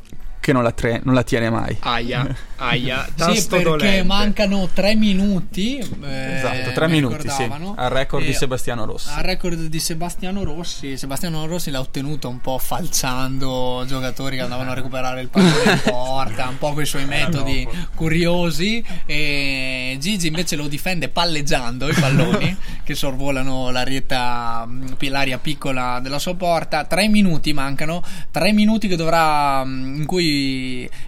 che 0.44 0.52
non 0.52 0.62
la, 0.62 0.72
tre- 0.72 1.00
non 1.04 1.14
la 1.14 1.22
tiene 1.22 1.48
mai 1.48 1.74
Aia, 1.80 2.36
aia, 2.56 3.06
Sì, 3.32 3.46
perché 3.48 3.62
dolente. 3.64 4.02
mancano 4.02 4.68
tre 4.74 4.94
minuti. 4.94 5.78
eh, 5.78 6.34
esatto 6.36 6.72
tre 6.74 6.86
mi 6.86 6.92
minuti 7.00 7.30
sì, 7.30 7.48
al 7.76 7.88
record 7.90 8.24
di 8.24 8.30
E- 8.30 8.34
Sebastiano 8.34 8.84
Rossi 8.84 9.08
Al 9.14 9.22
record 9.22 9.58
di 9.58 9.78
Sebastiano 9.80 10.44
Rossi, 10.44 10.98
Sebastiano 10.98 11.46
Rossi 11.46 11.70
l'ha 11.70 11.80
ottenuto 11.80 12.28
un 12.28 12.42
po' 12.42 12.58
falciando 12.58 13.84
giocatori 13.86 14.36
che 14.36 14.42
andavano 14.42 14.72
a 14.72 14.74
recuperare 14.74 15.22
il 15.22 15.28
pallone 15.28 15.72
in 15.72 15.80
porta, 15.88 16.48
un 16.48 16.58
po' 16.58 16.72
con 16.74 16.82
i 16.82 16.86
suoi 16.86 17.06
metodi 17.06 17.66
curiosi. 17.94 18.84
E 19.06 19.96
Gigi 19.98 20.26
invece 20.26 20.56
lo 20.56 20.68
difende 20.68 21.08
palleggiando 21.08 21.88
i 21.88 21.94
palloni 21.94 22.54
che 22.84 22.94
sorvolano 22.94 23.70
l'arietta, 23.70 24.66
mh, 24.66 24.96
l'area 25.08 25.38
piccola 25.38 26.00
della 26.00 26.18
sua 26.18 26.34
porta. 26.34 26.84
Tre 26.84 27.08
minuti 27.08 27.52
mancano, 27.54 28.02
tre 28.30 28.52
minuti 28.52 28.88
che 28.88 28.96
dovrà, 28.96 29.62
in 29.64 30.04
cui 30.06 30.32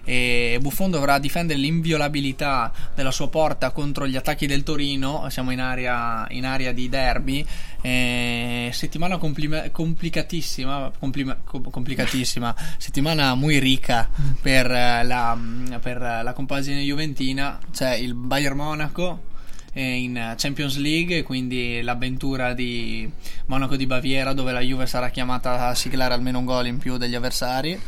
eh, 0.03 0.57
Buffon 0.61 0.91
dovrà 0.91 1.19
difendere 1.19 1.59
l'inviolabilità 1.59 2.71
della 2.95 3.11
sua 3.11 3.29
porta 3.29 3.71
contro 3.71 4.07
gli 4.07 4.15
attacchi 4.15 4.45
del 4.45 4.63
Torino. 4.63 5.27
Siamo 5.29 5.51
in 5.51 5.59
area, 5.59 6.25
in 6.29 6.45
area 6.45 6.71
di 6.71 6.89
derby. 6.89 7.45
Eh, 7.81 8.69
settimana 8.73 9.17
complima- 9.17 9.69
complicatissima, 9.69 10.91
complima- 10.97 11.37
com- 11.43 11.69
complicatissima, 11.69 12.55
settimana 12.77 13.35
muy 13.35 13.59
ricca 13.59 14.09
per 14.41 14.69
eh, 14.69 15.03
la, 15.03 15.37
per 15.81 15.99
la 15.99 16.33
compagine 16.33 16.81
juventina. 16.81 17.59
C'è 17.71 17.95
il 17.95 18.13
Bayern 18.13 18.55
Monaco 18.55 19.35
eh, 19.77 19.95
in 19.95 20.33
Champions 20.37 20.77
League, 20.77 21.21
quindi 21.21 21.81
l'avventura 21.81 22.53
di 22.53 23.09
Monaco 23.45 23.75
di 23.75 23.85
Baviera, 23.85 24.33
dove 24.33 24.51
la 24.51 24.59
Juve 24.59 24.87
sarà 24.87 25.09
chiamata 25.09 25.67
a 25.67 25.75
siglare 25.75 26.15
almeno 26.15 26.39
un 26.39 26.45
gol 26.45 26.65
in 26.65 26.77
più 26.79 26.97
degli 26.97 27.13
avversari. 27.13 27.79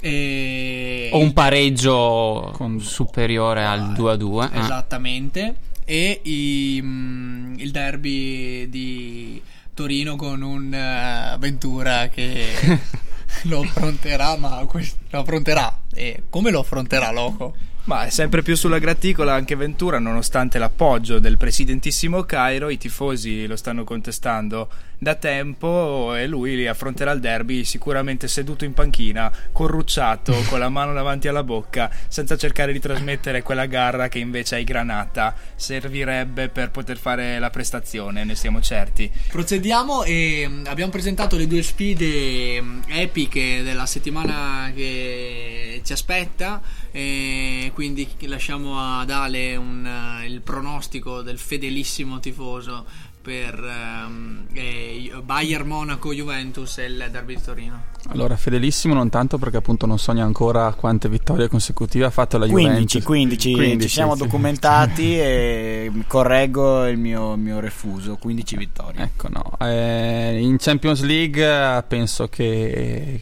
E 0.00 1.10
O 1.12 1.18
un 1.18 1.32
pareggio 1.32 2.50
Con- 2.54 2.80
superiore 2.80 3.64
al 3.64 3.92
2 3.94 4.12
a 4.12 4.16
2. 4.16 4.50
Esattamente. 4.52 5.54
E 5.84 6.20
i- 6.24 6.80
mm, 6.82 7.54
il 7.58 7.70
derby 7.70 8.68
di 8.68 9.40
Torino 9.74 10.16
con 10.16 10.42
un 10.42 10.72
eh, 10.72 11.36
Ventura 11.38 12.08
che 12.08 12.46
lo 13.44 13.60
affronterà, 13.60 14.36
ma 14.36 14.64
quest- 14.66 14.96
lo 15.10 15.20
affronterà. 15.20 15.80
E 15.94 16.24
come 16.28 16.50
lo 16.50 16.60
affronterà 16.60 17.10
Loco? 17.10 17.54
Ma 17.84 18.04
è 18.04 18.10
sempre 18.10 18.42
più 18.42 18.54
sulla 18.54 18.78
graticola 18.78 19.32
anche 19.32 19.56
Ventura, 19.56 19.98
nonostante 19.98 20.58
l'appoggio 20.58 21.18
del 21.20 21.38
presidentissimo 21.38 22.22
Cairo, 22.24 22.68
i 22.68 22.76
tifosi 22.76 23.46
lo 23.46 23.56
stanno 23.56 23.84
contestando 23.84 24.68
da 24.98 25.14
tempo 25.14 26.14
e 26.14 26.26
lui 26.26 26.56
li 26.56 26.66
affronterà 26.66 27.12
il 27.12 27.20
derby 27.20 27.64
sicuramente 27.64 28.26
seduto 28.26 28.64
in 28.64 28.74
panchina, 28.74 29.32
corrucciato, 29.52 30.34
con 30.48 30.58
la 30.58 30.68
mano 30.68 30.92
davanti 30.92 31.28
alla 31.28 31.44
bocca, 31.44 31.90
senza 32.08 32.36
cercare 32.36 32.72
di 32.72 32.80
trasmettere 32.80 33.42
quella 33.42 33.66
garra 33.66 34.08
che 34.08 34.18
invece 34.18 34.56
ai 34.56 34.64
Granata 34.64 35.34
servirebbe 35.54 36.48
per 36.48 36.70
poter 36.70 36.98
fare 36.98 37.38
la 37.38 37.50
prestazione, 37.50 38.24
ne 38.24 38.34
siamo 38.34 38.60
certi. 38.60 39.10
Procediamo 39.28 40.02
e 40.02 40.46
mm, 40.48 40.66
abbiamo 40.66 40.90
presentato 40.90 41.36
le 41.36 41.46
due 41.46 41.62
sfide 41.62 42.60
mm, 42.60 42.80
epiche 42.88 43.62
della 43.62 43.86
settimana 43.86 44.72
che 44.74 45.80
ci 45.84 45.92
aspetta. 45.92 46.60
Quindi 46.90 48.08
lasciamo 48.20 48.98
ad 48.98 49.10
Ale 49.10 49.54
un, 49.54 49.86
eh, 49.86 50.26
il 50.26 50.40
pronostico 50.40 51.22
del 51.22 51.38
fedelissimo 51.38 52.18
tifoso 52.18 52.86
per 53.28 53.62
ehm, 53.62 54.46
eh, 54.54 55.12
Bayern 55.22 55.68
Monaco 55.68 56.14
Juventus 56.14 56.78
e 56.78 56.86
il 56.86 57.08
derby 57.10 57.34
di 57.34 57.42
Torino. 57.42 57.82
allora 58.08 58.34
fedelissimo 58.38 58.94
non 58.94 59.10
tanto 59.10 59.36
perché 59.36 59.58
appunto 59.58 59.84
non 59.84 59.98
so 59.98 60.12
neanche 60.12 60.26
ancora 60.28 60.72
quante 60.72 61.10
vittorie 61.10 61.46
consecutive 61.46 62.06
ha 62.06 62.10
fatto 62.10 62.38
la 62.38 62.46
15, 62.46 62.70
Juventus 62.70 63.02
15, 63.04 63.52
15, 63.52 63.80
ci 63.82 63.88
siamo 63.88 64.14
sì. 64.14 64.22
documentati 64.22 65.12
e 65.20 65.92
correggo 66.06 66.86
il 66.86 66.96
mio, 66.96 67.36
mio 67.36 67.60
refuso, 67.60 68.16
15 68.16 68.56
vittorie. 68.56 69.02
Ecco, 69.02 69.28
no. 69.28 69.58
Eh, 69.60 70.38
in 70.40 70.56
Champions 70.58 71.02
League 71.02 71.44
eh, 71.44 71.82
penso 71.82 72.28
che, 72.28 73.20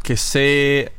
che 0.00 0.16
se 0.16 0.92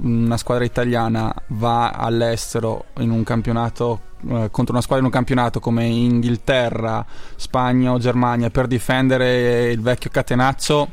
una 0.00 0.38
squadra 0.38 0.64
italiana 0.64 1.34
va 1.48 1.90
all'estero 1.90 2.86
in 3.00 3.10
un 3.10 3.22
campionato 3.24 4.12
eh, 4.28 4.48
contro 4.50 4.72
una 4.72 4.82
squadra 4.82 4.98
in 4.98 5.04
un 5.04 5.10
campionato 5.10 5.60
come 5.60 5.84
Inghilterra, 5.84 7.04
Spagna 7.36 7.92
o 7.92 7.98
Germania 7.98 8.50
per 8.50 8.66
difendere 8.66 9.70
il 9.70 9.80
vecchio 9.80 10.10
catenaccio 10.10 10.88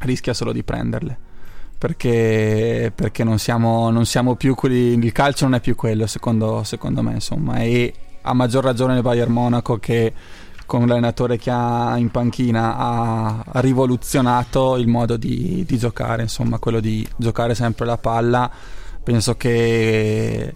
rischia 0.00 0.34
solo 0.34 0.52
di 0.52 0.62
prenderle 0.62 1.18
perché, 1.78 2.92
perché 2.94 3.24
non, 3.24 3.38
siamo, 3.38 3.90
non 3.90 4.06
siamo 4.06 4.34
più 4.34 4.54
quelli 4.54 4.94
il 4.94 5.12
calcio 5.12 5.44
non 5.44 5.54
è 5.54 5.60
più 5.60 5.74
quello 5.74 6.06
secondo, 6.06 6.62
secondo 6.64 7.02
me 7.02 7.14
insomma 7.14 7.58
e 7.58 7.94
a 8.22 8.32
maggior 8.34 8.64
ragione 8.64 8.96
il 8.96 9.02
Bayern 9.02 9.32
Monaco 9.32 9.78
che 9.78 10.12
con 10.66 10.86
l'allenatore 10.86 11.38
che 11.38 11.50
ha 11.50 11.96
in 11.96 12.10
panchina 12.10 12.76
ha 12.76 13.44
rivoluzionato 13.60 14.76
il 14.76 14.88
modo 14.88 15.16
di, 15.16 15.64
di 15.66 15.78
giocare, 15.78 16.22
insomma, 16.22 16.58
quello 16.58 16.80
di 16.80 17.06
giocare 17.16 17.54
sempre 17.54 17.86
la 17.86 17.96
palla. 17.96 18.50
Penso 19.02 19.36
che, 19.36 20.54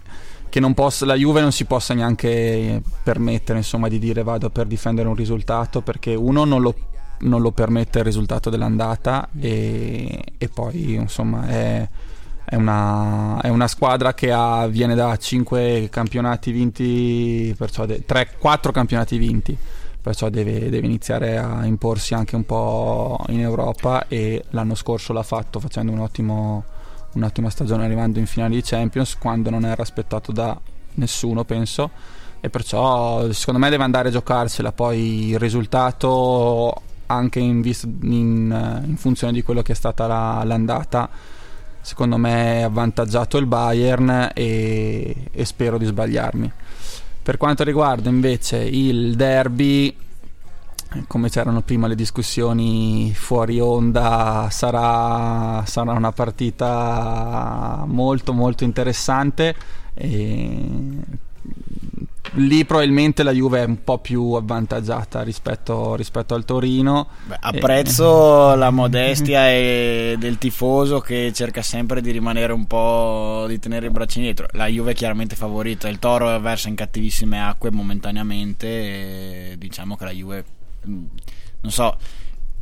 che 0.51 0.73
possa, 0.73 1.05
la 1.05 1.15
Juve 1.15 1.41
non 1.41 1.51
si 1.51 1.65
possa 1.65 1.93
neanche 1.93 2.81
permettere 3.01 3.57
insomma, 3.57 3.87
di 3.87 3.97
dire 3.97 4.21
vado 4.21 4.49
per 4.49 4.67
difendere 4.67 5.07
un 5.07 5.15
risultato 5.15 5.81
perché 5.81 6.13
uno 6.13 6.43
non 6.43 6.61
lo, 6.61 6.75
non 7.19 7.41
lo 7.41 7.51
permette 7.51 7.99
il 7.99 8.05
risultato 8.05 8.49
dell'andata 8.49 9.29
e, 9.39 10.21
e 10.37 10.49
poi 10.49 10.95
insomma 10.95 11.47
è, 11.47 11.87
è 12.43 12.55
una, 12.55 13.39
è 13.41 13.47
una 13.47 13.67
squadra 13.67 14.13
che 14.13 14.31
ha, 14.31 14.67
viene 14.67 14.93
da 14.93 15.15
5 15.15 15.87
campionati 15.89 16.51
vinti, 16.51 17.55
perciò 17.57 17.85
3-4 17.85 18.71
campionati 18.71 19.17
vinti 19.17 19.57
perciò 20.01 20.29
deve, 20.29 20.69
deve 20.69 20.85
iniziare 20.87 21.37
a 21.37 21.63
imporsi 21.65 22.13
anche 22.13 22.35
un 22.35 22.43
po' 22.45 23.23
in 23.29 23.39
Europa 23.39 24.07
e 24.07 24.43
l'anno 24.49 24.73
scorso 24.75 25.13
l'ha 25.13 25.23
fatto 25.23 25.59
facendo 25.59 25.91
un 25.91 25.99
ottimo, 25.99 26.63
un'ottima 27.13 27.49
stagione 27.49 27.85
arrivando 27.85 28.19
in 28.19 28.25
finale 28.25 28.55
di 28.55 28.61
Champions 28.61 29.17
quando 29.17 29.49
non 29.49 29.65
era 29.65 29.81
aspettato 29.81 30.31
da 30.31 30.59
nessuno 30.95 31.43
penso. 31.43 31.89
E 32.39 32.49
perciò 32.49 33.31
secondo 33.31 33.59
me 33.59 33.69
deve 33.69 33.83
andare 33.83 34.09
a 34.09 34.11
giocarsela 34.11 34.71
poi 34.71 35.29
il 35.29 35.39
risultato 35.39 36.81
anche 37.05 37.39
in, 37.39 37.61
vis- 37.61 37.87
in, 38.01 38.81
in 38.85 38.97
funzione 38.97 39.33
di 39.33 39.43
quello 39.43 39.61
che 39.61 39.73
è 39.73 39.75
stata 39.75 40.07
la, 40.07 40.41
l'andata 40.43 41.09
secondo 41.81 42.17
me 42.17 42.63
ha 42.63 42.67
avvantaggiato 42.67 43.37
il 43.37 43.47
Bayern 43.47 44.31
e, 44.33 45.15
e 45.31 45.45
spero 45.45 45.77
di 45.77 45.85
sbagliarmi. 45.85 46.51
Per 47.23 47.37
quanto 47.37 47.63
riguarda 47.63 48.09
invece 48.09 48.57
il 48.57 49.15
derby 49.15 49.95
come 51.07 51.29
c'erano 51.29 51.61
prima 51.61 51.87
le 51.87 51.95
discussioni 51.95 53.13
fuori 53.13 53.59
onda 53.59 54.47
sarà, 54.51 55.63
sarà 55.65 55.93
una 55.93 56.11
partita 56.11 57.83
molto 57.87 58.33
molto 58.33 58.63
interessante 58.65 59.55
e 59.93 60.69
lì 62.35 62.65
probabilmente 62.65 63.23
la 63.23 63.31
Juve 63.31 63.61
è 63.61 63.65
un 63.65 63.83
po' 63.83 63.97
più 63.97 64.33
avvantaggiata 64.33 65.21
rispetto, 65.21 65.95
rispetto 65.95 66.33
al 66.33 66.45
Torino. 66.45 67.07
Beh, 67.25 67.37
apprezzo 67.39 68.53
e... 68.53 68.55
la 68.57 68.69
modestia 68.69 69.49
e 69.49 70.15
del 70.17 70.37
tifoso 70.37 70.99
che 70.99 71.31
cerca 71.33 71.61
sempre 71.61 72.01
di 72.01 72.11
rimanere 72.11 72.53
un 72.53 72.67
po' 72.67 73.45
di 73.47 73.59
tenere 73.59 73.87
i 73.87 73.89
bracci 73.89 74.19
indietro. 74.19 74.47
La 74.51 74.67
Juve 74.67 74.91
è 74.91 74.95
chiaramente 74.95 75.35
favorita, 75.35 75.89
il 75.89 75.99
Toro 75.99 76.39
versa 76.39 76.69
in 76.69 76.75
cattivissime 76.75 77.41
acque 77.41 77.71
momentaneamente 77.71 78.67
e 78.67 79.55
diciamo 79.57 79.95
che 79.95 80.05
la 80.05 80.11
Juve 80.11 80.45
non 80.83 81.71
so 81.71 81.97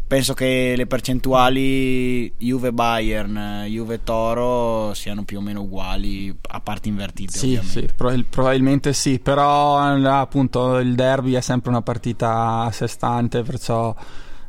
penso 0.10 0.34
che 0.34 0.74
le 0.76 0.88
percentuali 0.88 2.34
Juve 2.40 2.74
Bayern, 2.74 3.66
Juve 3.68 4.04
Toro 4.04 4.92
siano 4.96 5.24
più 5.24 5.38
o 5.38 5.42
meno 5.42 5.62
uguali 5.62 6.36
a 6.48 6.60
parti 6.62 6.90
invertite. 6.90 7.38
Sì, 7.38 7.60
sì 7.64 7.88
prob- 7.96 8.24
probabilmente 8.28 8.92
sì, 8.94 9.20
però 9.20 9.78
appunto 9.78 10.80
il 10.80 10.96
derby 10.96 11.34
è 11.34 11.42
sempre 11.42 11.70
una 11.70 11.84
partita 11.84 12.62
a 12.62 12.72
sé 12.72 12.88
stante, 12.88 13.44
perciò 13.44 13.96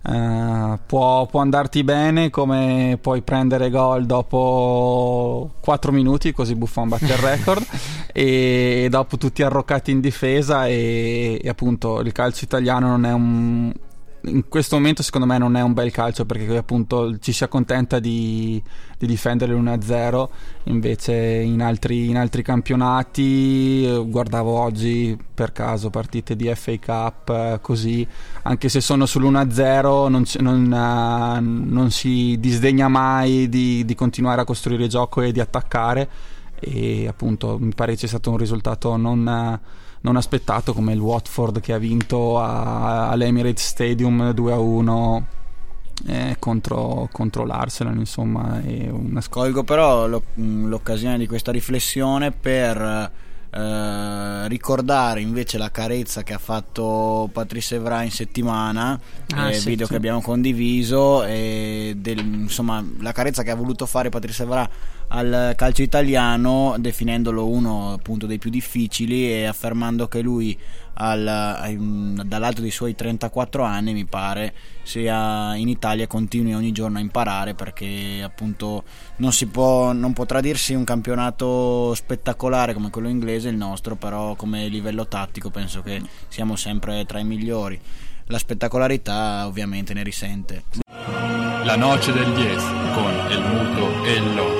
eh, 0.02 0.78
può, 0.86 1.26
può, 1.26 1.40
andarti 1.40 1.84
bene 1.84 2.30
come 2.30 2.98
puoi 3.00 3.20
prendere 3.22 3.68
gol 3.68 4.06
dopo 4.06 5.50
4 5.60 5.92
minuti, 5.92 6.32
così 6.32 6.54
Buffon 6.54 6.88
batte 6.88 7.04
il 7.04 7.16
record, 7.18 7.64
e 8.12 8.86
dopo 8.90 9.18
tutti 9.18 9.42
arroccati 9.42 9.90
in 9.90 10.00
difesa 10.00 10.66
e, 10.66 11.38
e 11.42 11.48
appunto 11.48 12.00
il 12.00 12.12
calcio 12.12 12.44
italiano 12.44 12.88
non 12.88 13.04
è 13.04 13.12
un 13.12 13.72
in 14.24 14.48
questo 14.48 14.76
momento 14.76 15.02
secondo 15.02 15.26
me 15.26 15.38
non 15.38 15.56
è 15.56 15.62
un 15.62 15.72
bel 15.72 15.90
calcio 15.90 16.26
perché 16.26 16.56
appunto 16.56 17.18
ci 17.18 17.32
si 17.32 17.44
accontenta 17.44 17.98
di, 17.98 18.62
di 18.98 19.06
difendere 19.06 19.54
l'1-0 19.54 20.28
invece 20.64 21.14
in 21.14 21.62
altri, 21.62 22.08
in 22.08 22.16
altri, 22.16 22.42
campionati 22.42 23.84
eh, 23.84 24.04
guardavo 24.06 24.50
oggi 24.50 25.16
per 25.32 25.52
caso 25.52 25.90
partite 25.90 26.36
di 26.36 26.52
FA 26.54 26.78
Cup 26.78 27.28
eh, 27.30 27.58
così 27.62 28.06
anche 28.42 28.68
se 28.68 28.80
sono 28.80 29.04
sull'1-0 29.04 30.08
non, 30.08 30.24
non, 30.40 30.64
uh, 30.64 31.72
non 31.72 31.90
si 31.90 32.36
disdegna 32.38 32.88
mai 32.88 33.48
di, 33.48 33.84
di 33.84 33.94
continuare 33.94 34.42
a 34.42 34.44
costruire 34.44 34.86
gioco 34.86 35.22
e 35.22 35.32
di 35.32 35.40
attaccare 35.40 36.08
e 36.60 37.08
appunto 37.08 37.58
mi 37.58 37.74
pare 37.74 37.96
sia 37.96 38.08
stato 38.08 38.30
un 38.30 38.36
risultato 38.36 38.96
non... 38.96 39.60
Non 40.02 40.16
aspettato 40.16 40.72
come 40.72 40.94
il 40.94 40.98
Watford 40.98 41.60
che 41.60 41.74
ha 41.74 41.78
vinto 41.78 42.38
a, 42.38 43.10
all'Emirates 43.10 43.66
Stadium 43.66 44.30
2-1 44.30 45.22
eh, 46.06 46.36
contro, 46.38 47.06
contro, 47.12 47.44
l'Arsenal 47.44 47.98
insomma 47.98 48.62
una... 48.64 49.22
colgo 49.28 49.62
però 49.62 50.06
lo, 50.06 50.22
l'occasione 50.36 51.18
di 51.18 51.26
questa 51.26 51.52
riflessione 51.52 52.30
per 52.30 53.12
eh, 53.52 54.46
ricordare 54.48 55.20
invece 55.20 55.58
la 55.58 55.70
carezza 55.70 56.22
che 56.22 56.32
ha 56.32 56.38
fatto 56.38 57.28
Patrice 57.32 57.76
Evra 57.76 58.02
in 58.02 58.12
settimana 58.12 58.98
ah, 59.34 59.50
eh, 59.50 59.54
sì, 59.54 59.70
video 59.70 59.86
sì. 59.86 59.92
che 59.92 59.96
abbiamo 59.96 60.20
condiviso 60.20 61.24
e 61.24 61.94
del, 61.96 62.18
insomma 62.18 62.84
la 63.00 63.10
carezza 63.10 63.42
che 63.42 63.50
ha 63.50 63.56
voluto 63.56 63.86
fare 63.86 64.08
Patrice 64.08 64.44
Evra 64.44 64.68
al 65.08 65.54
calcio 65.56 65.82
italiano 65.82 66.76
definendolo 66.78 67.48
uno 67.48 67.92
appunto 67.92 68.26
dei 68.26 68.38
più 68.38 68.50
difficili 68.50 69.28
e 69.28 69.46
affermando 69.46 70.06
che 70.06 70.20
lui 70.20 70.56
al, 71.02 72.20
dall'alto 72.26 72.60
dei 72.60 72.70
suoi 72.70 72.94
34 72.94 73.62
anni 73.62 73.94
mi 73.94 74.04
pare 74.04 74.52
sia 74.82 75.54
in 75.54 75.68
Italia 75.68 76.06
continui 76.06 76.54
ogni 76.54 76.72
giorno 76.72 76.98
a 76.98 77.00
imparare 77.00 77.54
perché 77.54 78.20
appunto 78.22 78.84
non 79.16 79.32
si 79.32 79.46
può 79.46 79.92
non 79.92 80.12
potrà 80.12 80.40
dirsi 80.40 80.74
un 80.74 80.84
campionato 80.84 81.94
spettacolare 81.94 82.74
come 82.74 82.90
quello 82.90 83.08
inglese 83.08 83.48
il 83.48 83.56
nostro 83.56 83.96
però 83.96 84.34
come 84.34 84.68
livello 84.68 85.06
tattico 85.08 85.48
penso 85.48 85.80
che 85.80 86.02
siamo 86.28 86.56
sempre 86.56 87.04
tra 87.06 87.18
i 87.18 87.24
migliori. 87.24 87.80
La 88.26 88.38
spettacolarità 88.38 89.46
ovviamente 89.46 89.92
ne 89.92 90.04
risente. 90.04 90.62
La 91.64 91.76
noce 91.76 92.12
del 92.12 92.32
10 92.32 92.64
con 92.94 93.12
il 93.30 93.40
muto 93.40 94.04
e 94.04 94.12
il 94.12 94.59